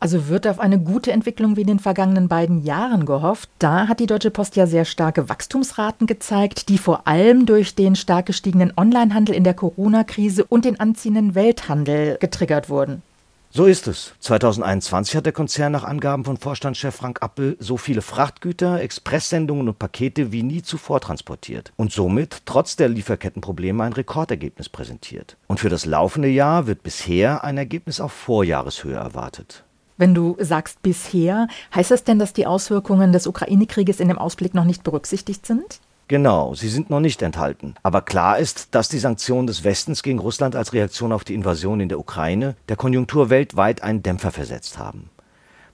Also 0.00 0.28
wird 0.28 0.46
auf 0.46 0.60
eine 0.60 0.78
gute 0.78 1.10
Entwicklung 1.10 1.56
wie 1.56 1.62
in 1.62 1.66
den 1.66 1.78
vergangenen 1.80 2.28
beiden 2.28 2.62
Jahren 2.62 3.04
gehofft. 3.04 3.50
Da 3.58 3.88
hat 3.88 3.98
die 3.98 4.06
Deutsche 4.06 4.30
Post 4.30 4.54
ja 4.54 4.66
sehr 4.66 4.84
starke 4.84 5.28
Wachstumsraten 5.28 6.06
gezeigt, 6.06 6.68
die 6.68 6.78
vor 6.78 7.08
allem 7.08 7.46
durch 7.46 7.74
den 7.74 7.96
stark 7.96 8.26
gestiegenen 8.26 8.72
Onlinehandel 8.76 9.34
in 9.34 9.44
der 9.44 9.54
Corona-Krise 9.54 10.44
und 10.44 10.64
den 10.64 10.78
anziehenden 10.78 11.34
Welthandel 11.34 12.16
getriggert 12.20 12.68
wurden. 12.68 13.02
So 13.50 13.64
ist 13.64 13.88
es. 13.88 14.12
2021 14.20 15.16
hat 15.16 15.24
der 15.24 15.32
Konzern 15.32 15.72
nach 15.72 15.82
Angaben 15.82 16.24
von 16.24 16.36
Vorstandschef 16.36 16.94
Frank 16.94 17.22
Appel 17.22 17.56
so 17.58 17.78
viele 17.78 18.02
Frachtgüter, 18.02 18.80
Expresssendungen 18.80 19.68
und 19.68 19.78
Pakete 19.78 20.32
wie 20.32 20.42
nie 20.42 20.62
zuvor 20.62 21.00
transportiert 21.00 21.72
und 21.76 21.90
somit 21.90 22.42
trotz 22.44 22.76
der 22.76 22.90
Lieferkettenprobleme 22.90 23.82
ein 23.82 23.94
Rekordergebnis 23.94 24.68
präsentiert. 24.68 25.38
Und 25.46 25.60
für 25.60 25.70
das 25.70 25.86
laufende 25.86 26.28
Jahr 26.28 26.66
wird 26.66 26.82
bisher 26.82 27.42
ein 27.42 27.56
Ergebnis 27.56 28.00
auf 28.00 28.12
Vorjahreshöhe 28.12 28.96
erwartet. 28.96 29.64
Wenn 29.98 30.14
du 30.14 30.36
sagst 30.38 30.80
bisher, 30.82 31.48
heißt 31.74 31.90
das 31.90 32.04
denn, 32.04 32.20
dass 32.20 32.32
die 32.32 32.46
Auswirkungen 32.46 33.12
des 33.12 33.26
Ukraine-Krieges 33.26 33.98
in 33.98 34.08
dem 34.08 34.16
Ausblick 34.18 34.54
noch 34.54 34.64
nicht 34.64 34.84
berücksichtigt 34.84 35.44
sind? 35.44 35.80
Genau, 36.06 36.54
sie 36.54 36.68
sind 36.68 36.88
noch 36.88 37.00
nicht 37.00 37.20
enthalten. 37.20 37.74
Aber 37.82 38.00
klar 38.00 38.38
ist, 38.38 38.74
dass 38.74 38.88
die 38.88 38.98
Sanktionen 38.98 39.48
des 39.48 39.64
Westens 39.64 40.02
gegen 40.02 40.20
Russland 40.20 40.56
als 40.56 40.72
Reaktion 40.72 41.12
auf 41.12 41.24
die 41.24 41.34
Invasion 41.34 41.80
in 41.80 41.90
der 41.90 41.98
Ukraine 41.98 42.54
der 42.68 42.76
Konjunktur 42.76 43.28
weltweit 43.28 43.82
einen 43.82 44.02
Dämpfer 44.02 44.30
versetzt 44.30 44.78
haben. 44.78 45.10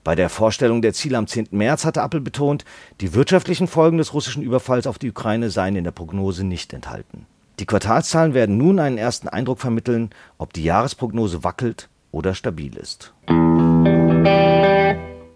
Bei 0.03 0.15
der 0.15 0.29
Vorstellung 0.29 0.81
der 0.81 0.93
Ziele 0.93 1.17
am 1.17 1.27
10. 1.27 1.49
März 1.51 1.85
hatte 1.85 2.01
Apple 2.01 2.19
betont, 2.19 2.65
die 3.01 3.13
wirtschaftlichen 3.13 3.67
Folgen 3.67 3.97
des 3.97 4.13
russischen 4.13 4.43
Überfalls 4.43 4.87
auf 4.87 4.99
die 4.99 5.09
Ukraine 5.09 5.49
seien 5.51 5.75
in 5.75 5.83
der 5.83 5.91
Prognose 5.91 6.43
nicht 6.43 6.73
enthalten. 6.73 7.27
Die 7.59 7.65
Quartalszahlen 7.65 8.33
werden 8.33 8.57
nun 8.57 8.79
einen 8.79 8.97
ersten 8.97 9.29
Eindruck 9.29 9.59
vermitteln, 9.59 10.09
ob 10.37 10.51
die 10.51 10.63
Jahresprognose 10.63 11.43
wackelt 11.43 11.89
oder 12.11 12.35
stabil 12.35 12.75
ist. 12.75 13.13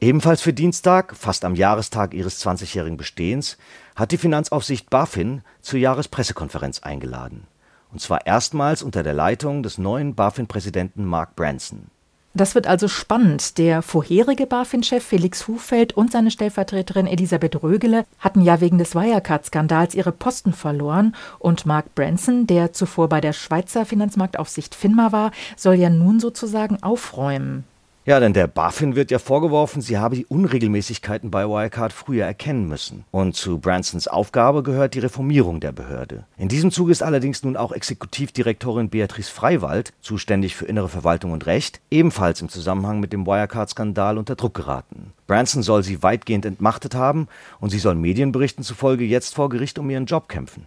Ebenfalls 0.01 0.41
für 0.41 0.53
Dienstag, 0.53 1.13
fast 1.13 1.43
am 1.43 1.55
Jahrestag 1.55 2.13
ihres 2.13 2.45
20-jährigen 2.45 2.95
Bestehens, 2.95 3.57
hat 3.97 4.13
die 4.13 4.17
Finanzaufsicht 4.17 4.89
BaFin 4.89 5.41
zur 5.61 5.77
Jahrespressekonferenz 5.79 6.79
eingeladen. 6.79 7.47
Und 7.91 7.99
zwar 7.99 8.25
erstmals 8.25 8.81
unter 8.81 9.03
der 9.03 9.13
Leitung 9.13 9.61
des 9.61 9.77
neuen 9.77 10.15
BaFin-Präsidenten 10.15 11.03
Mark 11.03 11.35
Branson. 11.35 11.87
Das 12.33 12.55
wird 12.55 12.65
also 12.65 12.87
spannend. 12.87 13.57
Der 13.57 13.81
vorherige 13.81 14.45
BaFin-Chef 14.45 15.03
Felix 15.03 15.49
Hufeld 15.49 15.97
und 15.97 16.13
seine 16.13 16.31
Stellvertreterin 16.31 17.07
Elisabeth 17.07 17.61
Rögele 17.61 18.05
hatten 18.19 18.41
ja 18.41 18.61
wegen 18.61 18.77
des 18.77 18.95
Wirecard-Skandals 18.95 19.95
ihre 19.95 20.13
Posten 20.13 20.53
verloren 20.53 21.13
und 21.39 21.65
Mark 21.65 21.93
Branson, 21.95 22.47
der 22.47 22.71
zuvor 22.71 23.09
bei 23.09 23.19
der 23.19 23.33
Schweizer 23.33 23.85
Finanzmarktaufsicht 23.85 24.75
FINMA 24.75 25.11
war, 25.11 25.31
soll 25.57 25.75
ja 25.75 25.89
nun 25.89 26.21
sozusagen 26.21 26.81
aufräumen. 26.83 27.65
Ja, 28.05 28.19
denn 28.19 28.33
der 28.33 28.47
BaFin 28.47 28.95
wird 28.95 29.11
ja 29.11 29.19
vorgeworfen, 29.19 29.81
sie 29.81 29.97
habe 29.97 30.15
die 30.15 30.25
Unregelmäßigkeiten 30.25 31.29
bei 31.29 31.47
Wirecard 31.47 31.93
früher 31.93 32.25
erkennen 32.25 32.67
müssen. 32.67 33.03
Und 33.11 33.35
zu 33.35 33.59
Bransons 33.59 34.07
Aufgabe 34.07 34.63
gehört 34.63 34.95
die 34.95 34.99
Reformierung 34.99 35.59
der 35.59 35.73
Behörde. 35.73 36.23
In 36.37 36.47
diesem 36.47 36.71
Zuge 36.71 36.91
ist 36.91 37.03
allerdings 37.03 37.43
nun 37.43 37.57
auch 37.57 37.71
Exekutivdirektorin 37.71 38.89
Beatrice 38.89 39.29
Freiwald, 39.29 39.93
zuständig 40.01 40.55
für 40.55 40.65
innere 40.65 40.89
Verwaltung 40.89 41.33
und 41.33 41.45
Recht, 41.45 41.81
ebenfalls 41.91 42.41
im 42.41 42.49
Zusammenhang 42.49 42.99
mit 42.99 43.13
dem 43.13 43.27
Wirecard-Skandal 43.27 44.17
unter 44.17 44.35
Druck 44.35 44.55
geraten. 44.55 45.13
Branson 45.27 45.61
soll 45.61 45.83
sie 45.83 46.01
weitgehend 46.01 46.45
entmachtet 46.45 46.95
haben 46.95 47.27
und 47.59 47.69
sie 47.69 47.79
soll 47.79 47.95
Medienberichten 47.95 48.63
zufolge 48.63 49.03
jetzt 49.03 49.35
vor 49.35 49.49
Gericht 49.49 49.77
um 49.77 49.89
ihren 49.89 50.05
Job 50.05 50.29
kämpfen. 50.29 50.65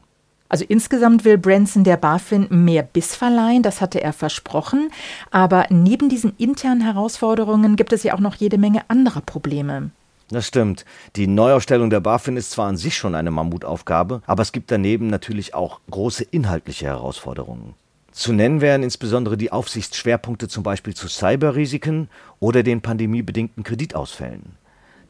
Also 0.53 0.67
insgesamt 0.69 1.25
will 1.25 1.39
Branson 1.39 1.83
der 1.83 1.97
BaFin 1.97 2.47
mehr 2.51 2.83
Biss 2.83 3.17
verleihen, 3.17 3.63
das 3.63 3.81
hatte 3.81 4.03
er 4.03 4.13
versprochen. 4.13 4.91
Aber 5.31 5.65
neben 5.71 6.11
diesen 6.11 6.37
internen 6.37 6.83
Herausforderungen 6.83 7.75
gibt 7.75 7.95
es 7.95 8.03
ja 8.03 8.13
auch 8.13 8.21
noch 8.21 8.35
jede 8.35 8.59
Menge 8.59 8.83
anderer 8.89 9.23
Probleme. 9.23 9.93
Das 10.29 10.47
stimmt. 10.47 10.85
Die 11.17 11.27
Neuausstellung 11.27 11.89
der 11.89 12.01
BaFin 12.01 12.37
ist 12.37 12.51
zwar 12.51 12.69
an 12.69 12.77
sich 12.77 12.95
schon 12.99 13.15
eine 13.15 13.31
Mammutaufgabe, 13.31 14.21
aber 14.27 14.43
es 14.43 14.53
gibt 14.53 14.71
daneben 14.71 15.07
natürlich 15.07 15.55
auch 15.55 15.81
große 15.91 16.25
inhaltliche 16.25 16.85
Herausforderungen. 16.85 17.73
Zu 18.11 18.35
nennen 18.35 18.61
wären 18.61 18.83
insbesondere 18.83 19.39
die 19.39 19.53
Aufsichtsschwerpunkte 19.53 20.49
zum 20.49 20.63
Beispiel 20.63 20.93
zu 20.93 21.09
Cyberrisiken 21.09 22.11
oder 22.41 22.63
den 22.63 22.83
pandemiebedingten 22.83 23.63
Kreditausfällen. 23.63 24.62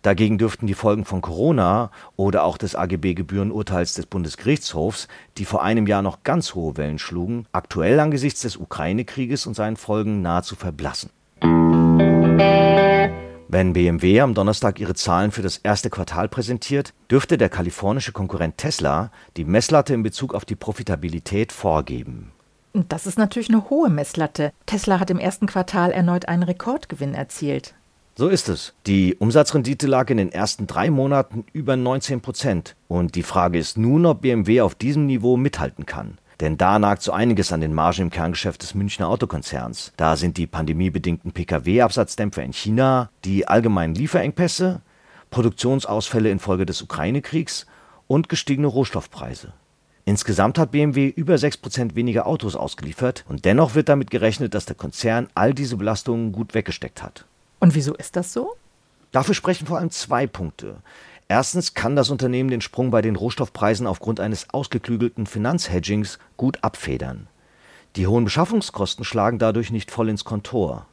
Dagegen 0.03 0.37
dürften 0.37 0.67
die 0.67 0.75
Folgen 0.75 1.05
von 1.05 1.21
Corona 1.21 1.93
oder 2.17 2.43
auch 2.43 2.59
des 2.59 2.75
AGB-Gebührenurteils 2.75 3.95
des 3.95 4.07
Bundesgerichtshofs, 4.07 5.07
die 5.39 5.45
vor 5.45 5.63
einem 5.63 5.87
Jahr 5.87 6.03
noch 6.03 6.25
ganz 6.25 6.57
hohe 6.57 6.77
Wellen 6.77 6.99
schlugen, 6.99 7.47
aktuell 7.53 8.01
angesichts 8.01 8.41
des 8.41 8.57
Ukraine-Krieges 8.57 9.47
und 9.47 9.55
seinen 9.55 9.77
Folgen 9.77 10.21
nahezu 10.21 10.57
verblassen. 10.57 11.11
Wenn 13.49 13.75
BMW 13.75 14.21
am 14.21 14.35
Donnerstag 14.35 14.81
ihre 14.81 14.95
Zahlen 14.95 15.31
für 15.31 15.43
das 15.43 15.59
erste 15.59 15.89
Quartal 15.91 16.29
präsentiert, 16.29 16.95
dürfte 17.11 17.39
der 17.39 17.49
kalifornische 17.49 18.11
Konkurrent 18.11 18.57
Tesla 18.57 19.13
die 19.37 19.45
Messlatte 19.45 19.95
in 19.95 20.03
Bezug 20.03 20.35
auf 20.35 20.45
die 20.45 20.57
Profitabilität 20.57 21.53
vorgeben. 21.53 22.33
Das 22.73 23.07
ist 23.07 23.19
natürlich 23.19 23.51
eine 23.51 23.69
hohe 23.69 23.91
Messlatte. 23.91 24.53
Tesla 24.65 24.99
hat 24.99 25.11
im 25.11 25.19
ersten 25.19 25.47
Quartal 25.47 25.93
erneut 25.93 26.27
einen 26.27 26.43
Rekordgewinn 26.43 27.15
erzielt. 27.15 27.75
So 28.15 28.29
ist 28.29 28.51
es. 28.51 28.75
Die 28.87 29.15
Umsatzrendite 29.15 29.87
lag 29.87 30.11
in 30.11 30.19
den 30.19 30.31
ersten 30.31 30.67
drei 30.67 30.91
Monaten 30.91 31.47
über 31.55 31.77
19 31.77 32.21
Prozent. 32.21 32.77
Und 32.87 33.15
die 33.15 33.23
Frage 33.23 33.59
ist 33.59 33.79
nun, 33.79 34.05
ob 34.05 34.21
BMW 34.21 34.61
auf 34.61 34.75
diesem 34.75 35.07
Niveau 35.07 35.39
mithalten 35.39 35.87
kann. 35.87 36.19
Denn 36.41 36.59
da 36.59 36.79
nagt 36.79 37.03
so 37.03 37.13
einiges 37.13 37.53
an 37.53 37.63
den 37.63 37.73
Margen 37.73 38.03
im 38.03 38.11
Kerngeschäft 38.11 38.63
des 38.63 38.75
Münchner 38.75 39.09
Autokonzerns. 39.09 39.93
Da 39.97 40.17
sind 40.17 40.37
die 40.37 40.47
pandemiebedingten 40.47 41.33
Pkw-Absatzdämpfer 41.33 42.43
in 42.43 42.53
China, 42.53 43.09
die 43.25 43.49
allgemeinen 43.49 43.95
Lieferengpässe, 43.95 44.83
Produktionsausfälle 45.31 46.31
infolge 46.31 46.67
des 46.67 46.83
Ukraine-Kriegs 46.83 47.67
und 48.09 48.29
gestiegene 48.29 48.67
Rohstoffpreise. 48.67 49.55
Insgesamt 50.05 50.59
hat 50.59 50.73
BMW 50.73 51.09
über 51.09 51.37
6% 51.37 51.95
weniger 51.95 52.27
Autos 52.27 52.57
ausgeliefert 52.57 53.25
und 53.29 53.47
dennoch 53.47 53.75
wird 53.75 53.89
damit 53.89 54.11
gerechnet, 54.11 54.53
dass 54.53 54.67
der 54.67 54.77
Konzern 54.77 55.29
all 55.35 55.55
diese 55.55 55.77
Belastungen 55.77 56.33
gut 56.33 56.55
weggesteckt 56.55 57.03
hat. 57.03 57.25
Und 57.63 57.77
wieso 57.77 57.95
ist 57.95 58.17
das 58.17 58.33
so? 58.33 58.57
Dafür 59.13 59.37
sprechen 59.37 59.69
vor 59.69 59.79
allem 59.79 59.93
zwei 59.93 60.27
Punkte. 60.27 60.79
Erstens 61.29 61.75
kann 61.75 61.95
das 61.95 62.11
Unternehmen 62.11 62.51
den 62.51 62.61
Sprung 62.61 62.91
bei 62.91 63.03
den 63.03 63.15
Rohstoffpreisen 63.15 63.87
aufgrund 63.87 64.19
eines 64.19 64.51
ausgeklügelten 64.51 65.27
Finanzhedgings 65.27 66.19
gut 66.37 66.59
abfedern. 66.63 67.29
Die 67.95 68.09
hohen 68.09 68.25
Beschaffungskosten 68.25 69.05
schlagen 69.05 69.39
dadurch 69.39 69.71
nicht 69.71 69.93
voll 69.93 70.09
ins 70.09 70.25
Kontor. 70.25 70.87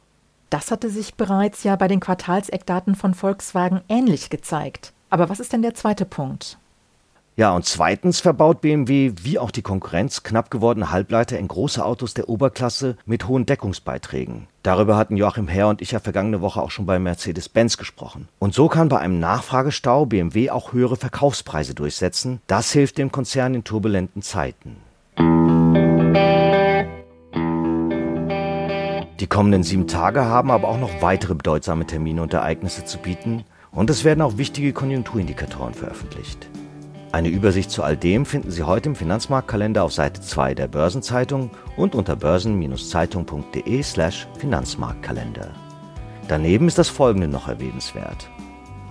Das 0.48 0.70
hatte 0.70 0.90
sich 0.90 1.16
bereits 1.16 1.64
ja 1.64 1.74
bei 1.74 1.88
den 1.88 1.98
Quartalseckdaten 1.98 2.94
von 2.94 3.14
Volkswagen 3.14 3.80
ähnlich 3.88 4.30
gezeigt. 4.30 4.92
Aber 5.08 5.28
was 5.28 5.40
ist 5.40 5.52
denn 5.52 5.62
der 5.62 5.74
zweite 5.74 6.04
Punkt? 6.04 6.56
Ja, 7.40 7.52
und 7.52 7.64
zweitens 7.64 8.20
verbaut 8.20 8.60
BMW 8.60 9.12
wie 9.22 9.38
auch 9.38 9.50
die 9.50 9.62
Konkurrenz 9.62 10.22
knapp 10.22 10.50
gewordene 10.50 10.90
Halbleiter 10.90 11.38
in 11.38 11.48
große 11.48 11.82
Autos 11.82 12.12
der 12.12 12.28
Oberklasse 12.28 12.98
mit 13.06 13.28
hohen 13.28 13.46
Deckungsbeiträgen. 13.46 14.46
Darüber 14.62 14.98
hatten 14.98 15.16
Joachim 15.16 15.48
Herr 15.48 15.68
und 15.68 15.80
ich 15.80 15.92
ja 15.92 16.00
vergangene 16.00 16.42
Woche 16.42 16.60
auch 16.60 16.70
schon 16.70 16.84
bei 16.84 16.98
Mercedes-Benz 16.98 17.78
gesprochen. 17.78 18.28
Und 18.40 18.52
so 18.52 18.68
kann 18.68 18.90
bei 18.90 18.98
einem 18.98 19.20
Nachfragestau 19.20 20.04
BMW 20.04 20.50
auch 20.50 20.74
höhere 20.74 20.96
Verkaufspreise 20.96 21.74
durchsetzen. 21.74 22.42
Das 22.46 22.72
hilft 22.72 22.98
dem 22.98 23.10
Konzern 23.10 23.54
in 23.54 23.64
turbulenten 23.64 24.20
Zeiten. 24.20 24.76
Die 29.18 29.26
kommenden 29.26 29.62
sieben 29.62 29.86
Tage 29.86 30.26
haben 30.26 30.50
aber 30.50 30.68
auch 30.68 30.78
noch 30.78 31.00
weitere 31.00 31.34
bedeutsame 31.34 31.86
Termine 31.86 32.20
und 32.20 32.34
Ereignisse 32.34 32.84
zu 32.84 32.98
bieten 32.98 33.44
und 33.72 33.88
es 33.88 34.04
werden 34.04 34.20
auch 34.20 34.36
wichtige 34.36 34.74
Konjunkturindikatoren 34.74 35.72
veröffentlicht. 35.72 36.50
Eine 37.12 37.28
Übersicht 37.28 37.72
zu 37.72 37.82
all 37.82 37.96
dem 37.96 38.24
finden 38.24 38.52
Sie 38.52 38.62
heute 38.62 38.90
im 38.90 38.94
Finanzmarktkalender 38.94 39.82
auf 39.82 39.92
Seite 39.92 40.20
2 40.20 40.54
der 40.54 40.68
Börsenzeitung 40.68 41.50
und 41.76 41.96
unter 41.96 42.14
börsen-zeitung.de/slash 42.14 44.28
Finanzmarktkalender. 44.38 45.50
Daneben 46.28 46.68
ist 46.68 46.78
das 46.78 46.88
folgende 46.88 47.26
noch 47.26 47.48
erwähnenswert. 47.48 48.30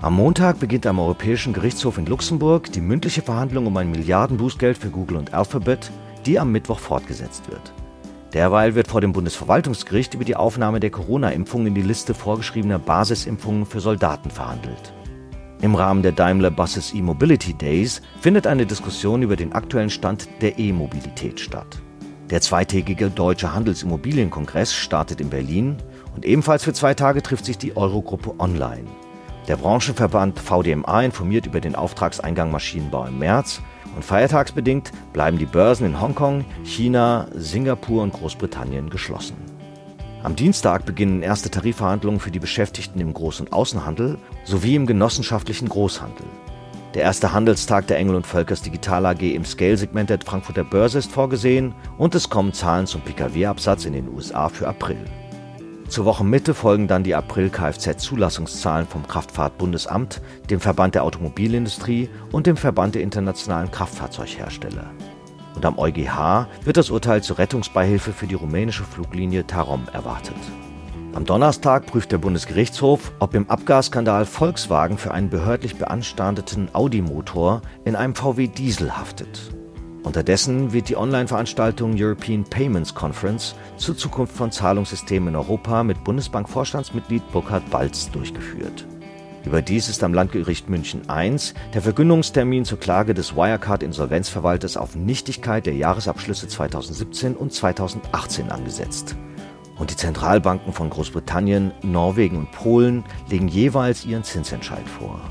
Am 0.01 0.15
Montag 0.15 0.59
beginnt 0.59 0.85
am 0.85 0.99
Europäischen 0.99 1.53
Gerichtshof 1.53 1.97
in 1.97 2.07
Luxemburg 2.07 2.69
die 2.73 2.81
mündliche 2.81 3.21
Verhandlung 3.21 3.67
um 3.67 3.77
ein 3.77 3.89
Milliardenbußgeld 3.89 4.77
für 4.77 4.89
Google 4.89 5.15
und 5.15 5.33
Alphabet, 5.33 5.89
die 6.25 6.39
am 6.39 6.51
Mittwoch 6.51 6.79
fortgesetzt 6.79 7.49
wird. 7.49 7.71
Derweil 8.33 8.75
wird 8.75 8.89
vor 8.89 8.99
dem 8.99 9.13
Bundesverwaltungsgericht 9.13 10.13
über 10.13 10.25
die 10.25 10.35
Aufnahme 10.35 10.81
der 10.81 10.89
Corona-Impfung 10.89 11.67
in 11.67 11.73
die 11.73 11.81
Liste 11.81 12.13
vorgeschriebener 12.13 12.79
Basisimpfungen 12.79 13.65
für 13.65 13.79
Soldaten 13.79 14.29
verhandelt. 14.29 14.91
Im 15.61 15.75
Rahmen 15.75 16.03
der 16.03 16.13
Daimler 16.13 16.51
Buses 16.51 16.93
E-Mobility 16.93 17.53
Days 17.53 18.01
findet 18.21 18.47
eine 18.47 18.65
Diskussion 18.65 19.21
über 19.21 19.35
den 19.35 19.51
aktuellen 19.51 19.89
Stand 19.89 20.29
der 20.41 20.57
E-Mobilität 20.57 21.37
statt. 21.37 21.81
Der 22.29 22.39
zweitägige 22.39 23.09
Deutsche 23.09 23.53
Handelsimmobilienkongress 23.53 24.73
startet 24.73 25.19
in 25.19 25.29
Berlin 25.29 25.75
und 26.15 26.23
ebenfalls 26.23 26.63
für 26.63 26.71
zwei 26.71 26.93
Tage 26.93 27.21
trifft 27.21 27.43
sich 27.43 27.57
die 27.57 27.75
Eurogruppe 27.75 28.35
online. 28.39 28.85
Der 29.49 29.57
Branchenverband 29.57 30.39
VDMA 30.39 31.01
informiert 31.01 31.45
über 31.45 31.59
den 31.59 31.75
Auftragseingang 31.75 32.51
Maschinenbau 32.51 33.07
im 33.07 33.19
März 33.19 33.61
und 33.95 34.05
feiertagsbedingt 34.05 34.91
bleiben 35.11 35.37
die 35.37 35.45
Börsen 35.45 35.87
in 35.87 35.99
Hongkong, 35.99 36.45
China, 36.63 37.27
Singapur 37.33 38.03
und 38.03 38.13
Großbritannien 38.13 38.89
geschlossen. 38.89 39.48
Am 40.21 40.35
Dienstag 40.35 40.85
beginnen 40.85 41.21
erste 41.21 41.49
Tarifverhandlungen 41.49 42.19
für 42.19 42.31
die 42.31 42.39
Beschäftigten 42.39 42.99
im 42.99 43.13
Groß- 43.13 43.39
und 43.39 43.53
Außenhandel 43.53 44.17
sowie 44.43 44.75
im 44.75 44.85
genossenschaftlichen 44.85 45.69
Großhandel. 45.69 46.25
Der 46.93 47.03
erste 47.03 47.31
Handelstag 47.31 47.88
der 47.88 47.97
Engel 47.97 48.15
und 48.15 48.27
Völkers 48.27 48.61
Digital 48.61 49.05
AG 49.05 49.21
im 49.21 49.45
Scale-Segment 49.45 50.09
der 50.09 50.19
Frankfurter 50.19 50.65
Börse 50.65 50.97
ist 50.97 51.11
vorgesehen 51.11 51.73
und 51.97 52.15
es 52.15 52.29
kommen 52.29 52.51
Zahlen 52.51 52.85
zum 52.85 52.99
Pkw-Absatz 53.01 53.85
in 53.85 53.93
den 53.93 54.09
USA 54.09 54.49
für 54.49 54.67
April. 54.67 55.05
Zur 55.88 56.03
Wochenmitte 56.03 56.53
folgen 56.53 56.88
dann 56.88 57.03
die 57.03 57.15
April-Kfz-Zulassungszahlen 57.15 58.88
vom 58.88 59.07
Kraftfahrtbundesamt, 59.07 60.21
dem 60.49 60.59
Verband 60.59 60.95
der 60.95 61.05
Automobilindustrie 61.05 62.09
und 62.33 62.45
dem 62.45 62.57
Verband 62.57 62.95
der 62.95 63.03
internationalen 63.03 63.71
Kraftfahrzeughersteller 63.71 64.91
und 65.59 65.65
am 65.65 65.77
EuGH 65.77 66.47
wird 66.63 66.77
das 66.77 66.89
Urteil 66.89 67.21
zur 67.21 67.37
Rettungsbeihilfe 67.37 68.13
für 68.13 68.27
die 68.27 68.35
rumänische 68.35 68.85
Fluglinie 68.85 69.45
Tarom 69.45 69.89
erwartet. 69.91 70.37
Am 71.13 71.25
Donnerstag 71.25 71.85
prüft 71.85 72.13
der 72.13 72.17
Bundesgerichtshof, 72.17 73.11
ob 73.19 73.35
im 73.35 73.49
Abgasskandal 73.49 74.25
Volkswagen 74.25 74.97
für 74.97 75.11
einen 75.11 75.29
behördlich 75.29 75.75
beanstandeten 75.75 76.69
Audi-Motor 76.71 77.61
in 77.83 77.97
einem 77.97 78.15
VW 78.15 78.47
Diesel 78.47 78.97
haftet. 78.97 79.53
Unterdessen 80.03 80.71
wird 80.71 80.87
die 80.87 80.95
Online-Veranstaltung 80.95 81.95
European 81.97 82.45
Payments 82.45 82.95
Conference 82.95 83.53
zur 83.75 83.97
Zukunft 83.97 84.33
von 84.37 84.53
Zahlungssystemen 84.53 85.27
in 85.27 85.35
Europa 85.35 85.83
mit 85.83 86.05
Bundesbank-Vorstandsmitglied 86.05 87.29
Burkhard 87.33 87.69
Balz 87.69 88.09
durchgeführt. 88.11 88.87
Überdies 89.46 89.88
ist 89.88 90.03
am 90.03 90.13
Landgericht 90.13 90.69
München 90.69 91.01
I 91.10 91.36
der 91.74 91.81
Verkündungstermin 91.81 92.65
zur 92.65 92.79
Klage 92.79 93.13
des 93.13 93.36
Wirecard-Insolvenzverwalters 93.36 94.75
auf 94.75 94.96
Nichtigkeit 94.96 95.65
der 95.65 95.75
Jahresabschlüsse 95.75 96.48
2017 96.48 97.36
und 97.36 97.53
2018 97.53 98.51
angesetzt. 98.51 99.15
Und 99.77 99.91
die 99.91 99.96
Zentralbanken 99.96 100.74
von 100.74 100.89
Großbritannien, 100.89 101.72
Norwegen 101.84 102.38
und 102.38 102.51
Polen 102.51 103.05
legen 103.29 103.48
jeweils 103.48 104.05
ihren 104.05 104.25
Zinsentscheid 104.25 104.88
vor. 104.88 105.22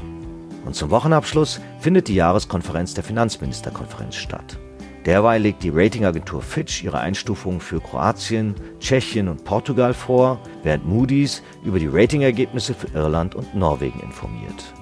Und 0.65 0.75
zum 0.75 0.91
Wochenabschluss 0.91 1.61
findet 1.81 2.09
die 2.09 2.15
Jahreskonferenz 2.15 2.95
der 2.95 3.05
Finanzministerkonferenz 3.05 4.17
statt. 4.17 4.59
Derweil 5.07 5.40
legt 5.40 5.62
die 5.62 5.71
Ratingagentur 5.71 6.43
Fitch 6.43 6.83
ihre 6.83 7.00
Einstufungen 7.00 7.61
für 7.61 7.81
Kroatien, 7.81 8.55
Tschechien 8.81 9.28
und 9.28 9.45
Portugal 9.45 9.95
vor, 9.95 10.40
während 10.62 10.87
Moody's 10.87 11.43
über 11.64 11.78
die 11.78 11.88
Ratingergebnisse 11.88 12.75
für 12.75 12.88
Irland 12.95 13.35
und 13.35 13.55
Norwegen 13.55 14.00
informiert. 14.00 14.75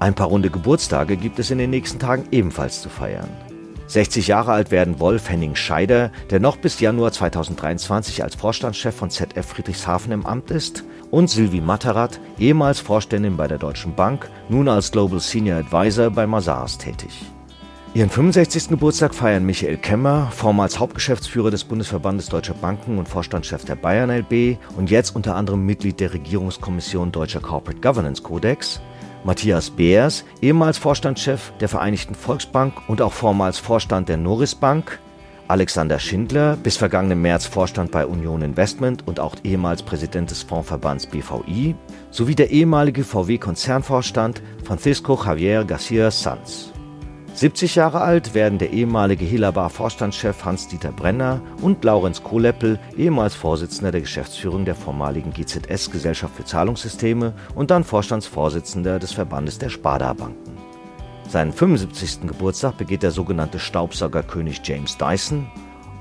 Ein 0.00 0.14
paar 0.14 0.26
runde 0.26 0.50
Geburtstage 0.50 1.16
gibt 1.16 1.38
es 1.38 1.50
in 1.50 1.58
den 1.58 1.70
nächsten 1.70 1.98
Tagen 1.98 2.24
ebenfalls 2.30 2.82
zu 2.82 2.88
feiern. 2.88 3.28
60 3.86 4.26
Jahre 4.28 4.52
alt 4.52 4.70
werden 4.70 4.98
Wolf 4.98 5.28
Henning 5.28 5.54
Scheider, 5.54 6.10
der 6.30 6.40
noch 6.40 6.56
bis 6.56 6.80
Januar 6.80 7.12
2023 7.12 8.22
als 8.22 8.34
Vorstandschef 8.34 8.94
von 8.94 9.10
ZF 9.10 9.46
Friedrichshafen 9.46 10.12
im 10.12 10.26
Amt 10.26 10.50
ist, 10.50 10.84
und 11.10 11.30
Sylvie 11.30 11.60
Matterat, 11.60 12.18
ehemals 12.38 12.80
Vorständin 12.80 13.36
bei 13.36 13.46
der 13.46 13.58
Deutschen 13.58 13.94
Bank, 13.94 14.28
nun 14.48 14.68
als 14.68 14.90
Global 14.90 15.20
Senior 15.20 15.58
Advisor 15.58 16.10
bei 16.10 16.26
Mazars 16.26 16.78
tätig. 16.78 17.24
Ihren 17.94 18.10
65. 18.10 18.70
Geburtstag 18.70 19.14
feiern 19.14 19.46
Michael 19.46 19.76
Kemmer, 19.76 20.28
vormals 20.32 20.80
Hauptgeschäftsführer 20.80 21.52
des 21.52 21.62
Bundesverbandes 21.62 22.26
Deutscher 22.26 22.54
Banken 22.54 22.98
und 22.98 23.08
Vorstandschef 23.08 23.64
der 23.64 23.76
Bayern 23.76 24.10
LB 24.10 24.58
und 24.76 24.90
jetzt 24.90 25.14
unter 25.14 25.36
anderem 25.36 25.64
Mitglied 25.64 26.00
der 26.00 26.12
Regierungskommission 26.12 27.12
Deutscher 27.12 27.38
Corporate 27.38 27.80
Governance 27.80 28.20
Codex, 28.20 28.80
Matthias 29.22 29.70
Beers, 29.70 30.24
ehemals 30.42 30.76
Vorstandschef 30.76 31.52
der 31.60 31.68
Vereinigten 31.68 32.16
Volksbank 32.16 32.74
und 32.88 33.00
auch 33.00 33.12
vormals 33.12 33.58
Vorstand 33.58 34.08
der 34.08 34.16
Norris 34.16 34.56
Bank, 34.56 34.98
Alexander 35.46 36.00
Schindler, 36.00 36.56
bis 36.56 36.76
vergangenen 36.76 37.22
März 37.22 37.46
Vorstand 37.46 37.92
bei 37.92 38.04
Union 38.06 38.42
Investment 38.42 39.06
und 39.06 39.20
auch 39.20 39.36
ehemals 39.44 39.84
Präsident 39.84 40.32
des 40.32 40.42
Fondsverbands 40.42 41.06
BVI, 41.06 41.76
sowie 42.10 42.34
der 42.34 42.50
ehemalige 42.50 43.04
VW-Konzernvorstand 43.04 44.42
Francisco 44.64 45.16
Javier 45.24 45.62
Garcia 45.62 46.10
Sanz. 46.10 46.73
70 47.34 47.74
Jahre 47.74 48.00
alt 48.00 48.32
werden 48.34 48.60
der 48.60 48.70
ehemalige 48.70 49.24
Helabar-Vorstandschef 49.24 50.44
Hans-Dieter 50.44 50.92
Brenner 50.92 51.40
und 51.60 51.82
Laurenz 51.82 52.22
Kohleppel, 52.22 52.78
ehemals 52.96 53.34
Vorsitzender 53.34 53.90
der 53.90 54.02
Geschäftsführung 54.02 54.64
der 54.64 54.76
vormaligen 54.76 55.32
GZS 55.32 55.90
Gesellschaft 55.90 56.36
für 56.36 56.44
Zahlungssysteme 56.44 57.32
und 57.56 57.72
dann 57.72 57.82
Vorstandsvorsitzender 57.82 59.00
des 59.00 59.10
Verbandes 59.10 59.58
der 59.58 59.68
Sparda-Banken. 59.68 60.56
Seinen 61.28 61.52
75. 61.52 62.28
Geburtstag 62.28 62.76
begeht 62.76 63.02
der 63.02 63.10
sogenannte 63.10 63.58
Staubsaugerkönig 63.58 64.60
James 64.62 64.96
Dyson 64.96 65.48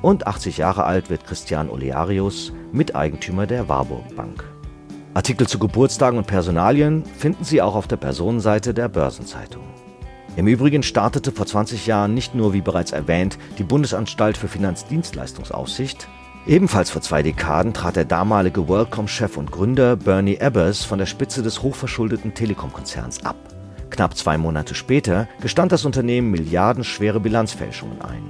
und 0.04 0.28
80 0.28 0.58
Jahre 0.58 0.84
alt 0.84 1.10
wird 1.10 1.26
Christian 1.26 1.68
Olearius, 1.68 2.54
Miteigentümer 2.72 3.48
der 3.48 3.68
Warburg 3.68 4.16
Bank. 4.16 4.44
Artikel 5.16 5.48
zu 5.48 5.58
Geburtstagen 5.58 6.20
und 6.20 6.28
Personalien 6.28 7.04
finden 7.18 7.44
Sie 7.44 7.60
auch 7.60 7.74
auf 7.74 7.88
der 7.88 7.98
Personenseite 7.98 8.76
der 8.76 8.88
Börsenzeitung. 8.88 9.73
Im 10.36 10.48
Übrigen 10.48 10.82
startete 10.82 11.32
vor 11.32 11.46
20 11.46 11.86
Jahren 11.86 12.16
nicht 12.16 12.34
nur, 12.34 12.54
wie 12.54 12.62
bereits 12.62 12.92
erwähnt, 12.92 13.38
die 13.60 13.64
Bundesanstalt 13.64 14.36
für 14.36 14.48
Finanzdienstleistungsaufsicht. 14.48 16.08
Ebenfalls 16.48 16.90
vor 16.90 17.04
zwei 17.04 17.22
Dekaden 17.22 17.74
trat 17.74 17.96
der 17.96 18.06
damalige 18.06 18.68
WorldCom-Chef 18.68 19.38
und 19.38 19.52
Gründer 19.52 19.96
Bernie 19.96 20.38
Ebbers 20.38 20.84
von 20.84 20.98
der 20.98 21.06
Spitze 21.06 21.44
des 21.44 21.62
hochverschuldeten 21.62 22.34
Telekom-Konzerns 22.34 23.24
ab. 23.24 23.36
Knapp 23.92 24.18
zwei 24.18 24.40
Monate 24.40 24.74
später 24.74 25.28
gestand 25.40 25.72
das 25.72 25.86
Unternehmen 25.86 26.32
milliardenschwere 26.32 27.20
Bilanzfälschungen 27.20 28.02
ein. 28.02 28.24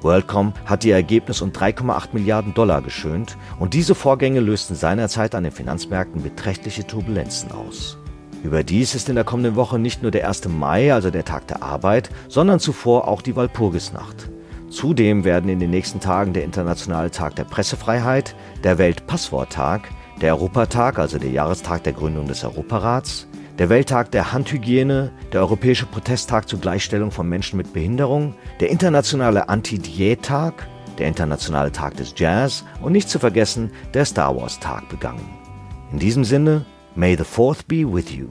WorldCom 0.00 0.52
hat 0.64 0.84
ihr 0.84 0.94
Ergebnis 0.94 1.42
um 1.42 1.52
3,8 1.52 2.08
Milliarden 2.12 2.54
Dollar 2.54 2.82
geschönt 2.82 3.38
und 3.60 3.72
diese 3.72 3.94
Vorgänge 3.94 4.40
lösten 4.40 4.74
seinerzeit 4.74 5.36
an 5.36 5.44
den 5.44 5.52
Finanzmärkten 5.52 6.22
beträchtliche 6.22 6.86
Turbulenzen 6.86 7.52
aus. 7.52 7.98
Überdies 8.46 8.94
ist 8.94 9.08
in 9.08 9.14
der 9.16 9.24
kommenden 9.24 9.56
Woche 9.56 9.78
nicht 9.78 10.02
nur 10.02 10.10
der 10.10 10.28
1. 10.28 10.48
Mai, 10.48 10.92
also 10.94 11.10
der 11.10 11.24
Tag 11.24 11.46
der 11.48 11.62
Arbeit, 11.62 12.10
sondern 12.28 12.60
zuvor 12.60 13.08
auch 13.08 13.20
die 13.20 13.36
Walpurgisnacht. 13.36 14.30
Zudem 14.70 15.24
werden 15.24 15.50
in 15.50 15.60
den 15.60 15.70
nächsten 15.70 16.00
Tagen 16.00 16.32
der 16.32 16.44
Internationale 16.44 17.10
Tag 17.10 17.36
der 17.36 17.44
Pressefreiheit, 17.44 18.34
der 18.64 18.78
Weltpassworttag, 18.78 19.82
der 20.20 20.34
Europatag, 20.34 20.98
also 20.98 21.18
der 21.18 21.30
Jahrestag 21.30 21.84
der 21.84 21.92
Gründung 21.92 22.26
des 22.26 22.44
Europarats, 22.44 23.26
der 23.58 23.68
Welttag 23.68 24.10
der 24.10 24.32
Handhygiene, 24.32 25.12
der 25.32 25.40
Europäische 25.40 25.86
Protesttag 25.86 26.48
zur 26.48 26.60
Gleichstellung 26.60 27.10
von 27.10 27.28
Menschen 27.28 27.56
mit 27.56 27.72
Behinderung, 27.72 28.34
der 28.60 28.70
Internationale 28.70 29.48
Anti-Diät-Tag, 29.48 30.66
der 30.98 31.08
Internationale 31.08 31.72
Tag 31.72 31.96
des 31.96 32.14
Jazz 32.16 32.64
und 32.82 32.92
nicht 32.92 33.08
zu 33.08 33.18
vergessen 33.18 33.70
der 33.94 34.04
Star 34.04 34.36
Wars-Tag 34.36 34.88
begangen. 34.88 35.28
In 35.92 35.98
diesem 35.98 36.24
Sinne, 36.24 36.66
May 36.98 37.14
the 37.14 37.24
Fourth 37.24 37.68
be 37.68 37.84
with 37.84 38.10
you. 38.10 38.28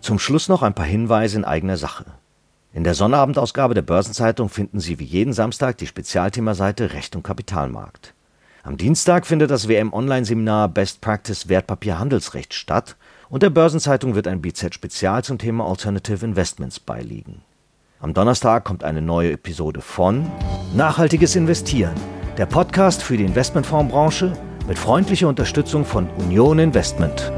Zum 0.00 0.18
Schluss 0.18 0.48
noch 0.48 0.62
ein 0.62 0.72
paar 0.72 0.86
Hinweise 0.86 1.36
in 1.36 1.44
eigener 1.44 1.76
Sache. 1.76 2.06
In 2.72 2.84
der 2.84 2.94
Sonnabendausgabe 2.94 3.74
der 3.74 3.82
Börsenzeitung 3.82 4.48
finden 4.48 4.80
Sie 4.80 4.98
wie 4.98 5.04
jeden 5.04 5.34
Samstag 5.34 5.76
die 5.76 5.86
Spezialthemaseite 5.86 6.94
Recht 6.94 7.14
und 7.16 7.22
Kapitalmarkt. 7.22 8.14
Am 8.62 8.78
Dienstag 8.78 9.26
findet 9.26 9.50
das 9.50 9.68
WM-Online-Seminar 9.68 10.70
Best 10.70 11.02
Practice 11.02 11.50
Wertpapierhandelsrecht 11.50 12.54
statt 12.54 12.96
und 13.28 13.42
der 13.42 13.50
Börsenzeitung 13.50 14.14
wird 14.14 14.28
ein 14.28 14.40
BZ-Spezial 14.40 15.22
zum 15.22 15.36
Thema 15.36 15.68
Alternative 15.68 16.24
Investments 16.24 16.80
beiliegen. 16.80 17.42
Am 18.00 18.14
Donnerstag 18.14 18.64
kommt 18.64 18.84
eine 18.84 19.02
neue 19.02 19.32
Episode 19.32 19.82
von 19.82 20.32
Nachhaltiges 20.74 21.36
Investieren, 21.36 21.94
der 22.38 22.46
Podcast 22.46 23.02
für 23.02 23.18
die 23.18 23.24
Investmentfondsbranche 23.24 24.32
mit 24.72 24.78
freundlicher 24.78 25.28
Unterstützung 25.28 25.84
von 25.84 26.08
Union 26.12 26.58
Investment. 26.58 27.30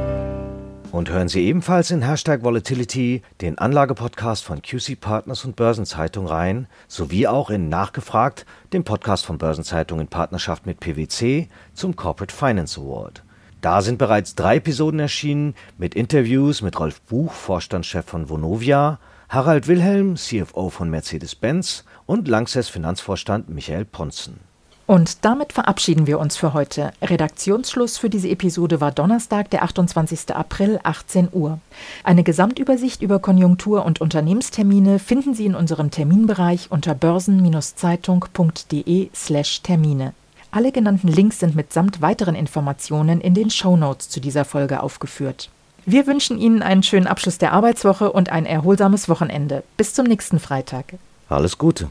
Und 0.92 1.10
hören 1.10 1.26
Sie 1.26 1.44
ebenfalls 1.44 1.90
in 1.90 2.02
Hashtag 2.02 2.44
Volatility 2.44 3.22
den 3.40 3.58
Anlagepodcast 3.58 4.44
von 4.44 4.62
QC 4.62 4.94
Partners 5.00 5.44
und 5.44 5.56
Börsenzeitung 5.56 6.28
rein, 6.28 6.68
sowie 6.86 7.26
auch 7.26 7.50
in 7.50 7.68
Nachgefragt, 7.68 8.46
dem 8.72 8.84
Podcast 8.84 9.26
von 9.26 9.38
Börsenzeitung 9.38 9.98
in 9.98 10.06
Partnerschaft 10.06 10.64
mit 10.64 10.78
PwC 10.78 11.48
zum 11.72 11.96
Corporate 11.96 12.32
Finance 12.32 12.80
Award. 12.80 13.24
Da 13.60 13.82
sind 13.82 13.98
bereits 13.98 14.36
drei 14.36 14.58
Episoden 14.58 15.00
erschienen 15.00 15.56
mit 15.76 15.96
Interviews 15.96 16.62
mit 16.62 16.78
Rolf 16.78 17.00
Buch, 17.00 17.32
Vorstandschef 17.32 18.04
von 18.04 18.28
Vonovia, 18.28 19.00
Harald 19.28 19.66
Wilhelm, 19.66 20.14
CFO 20.14 20.70
von 20.70 20.88
Mercedes-Benz 20.88 21.84
und 22.06 22.28
Langsess 22.28 22.68
Finanzvorstand 22.68 23.48
Michael 23.48 23.86
Ponzen. 23.86 24.53
Und 24.86 25.24
damit 25.24 25.54
verabschieden 25.54 26.06
wir 26.06 26.18
uns 26.18 26.36
für 26.36 26.52
heute. 26.52 26.92
Redaktionsschluss 27.00 27.96
für 27.96 28.10
diese 28.10 28.28
Episode 28.28 28.82
war 28.82 28.92
Donnerstag, 28.92 29.48
der 29.50 29.62
28. 29.62 30.34
April, 30.34 30.78
18 30.82 31.30
Uhr. 31.32 31.58
Eine 32.02 32.22
Gesamtübersicht 32.22 33.00
über 33.00 33.18
Konjunktur- 33.18 33.86
und 33.86 34.02
Unternehmenstermine 34.02 34.98
finden 34.98 35.32
Sie 35.34 35.46
in 35.46 35.54
unserem 35.54 35.90
Terminbereich 35.90 36.70
unter 36.70 36.94
börsen-zeitung.de/slash 36.94 39.62
Termine. 39.62 40.12
Alle 40.50 40.70
genannten 40.70 41.08
Links 41.08 41.40
sind 41.40 41.56
mitsamt 41.56 42.02
weiteren 42.02 42.34
Informationen 42.34 43.22
in 43.22 43.32
den 43.34 43.48
Show 43.50 43.76
Notes 43.76 44.10
zu 44.10 44.20
dieser 44.20 44.44
Folge 44.44 44.82
aufgeführt. 44.82 45.48
Wir 45.86 46.06
wünschen 46.06 46.38
Ihnen 46.38 46.62
einen 46.62 46.82
schönen 46.82 47.06
Abschluss 47.06 47.38
der 47.38 47.52
Arbeitswoche 47.52 48.12
und 48.12 48.30
ein 48.30 48.46
erholsames 48.46 49.08
Wochenende. 49.08 49.62
Bis 49.76 49.94
zum 49.94 50.06
nächsten 50.06 50.38
Freitag. 50.38 50.94
Alles 51.28 51.58
Gute. 51.58 51.90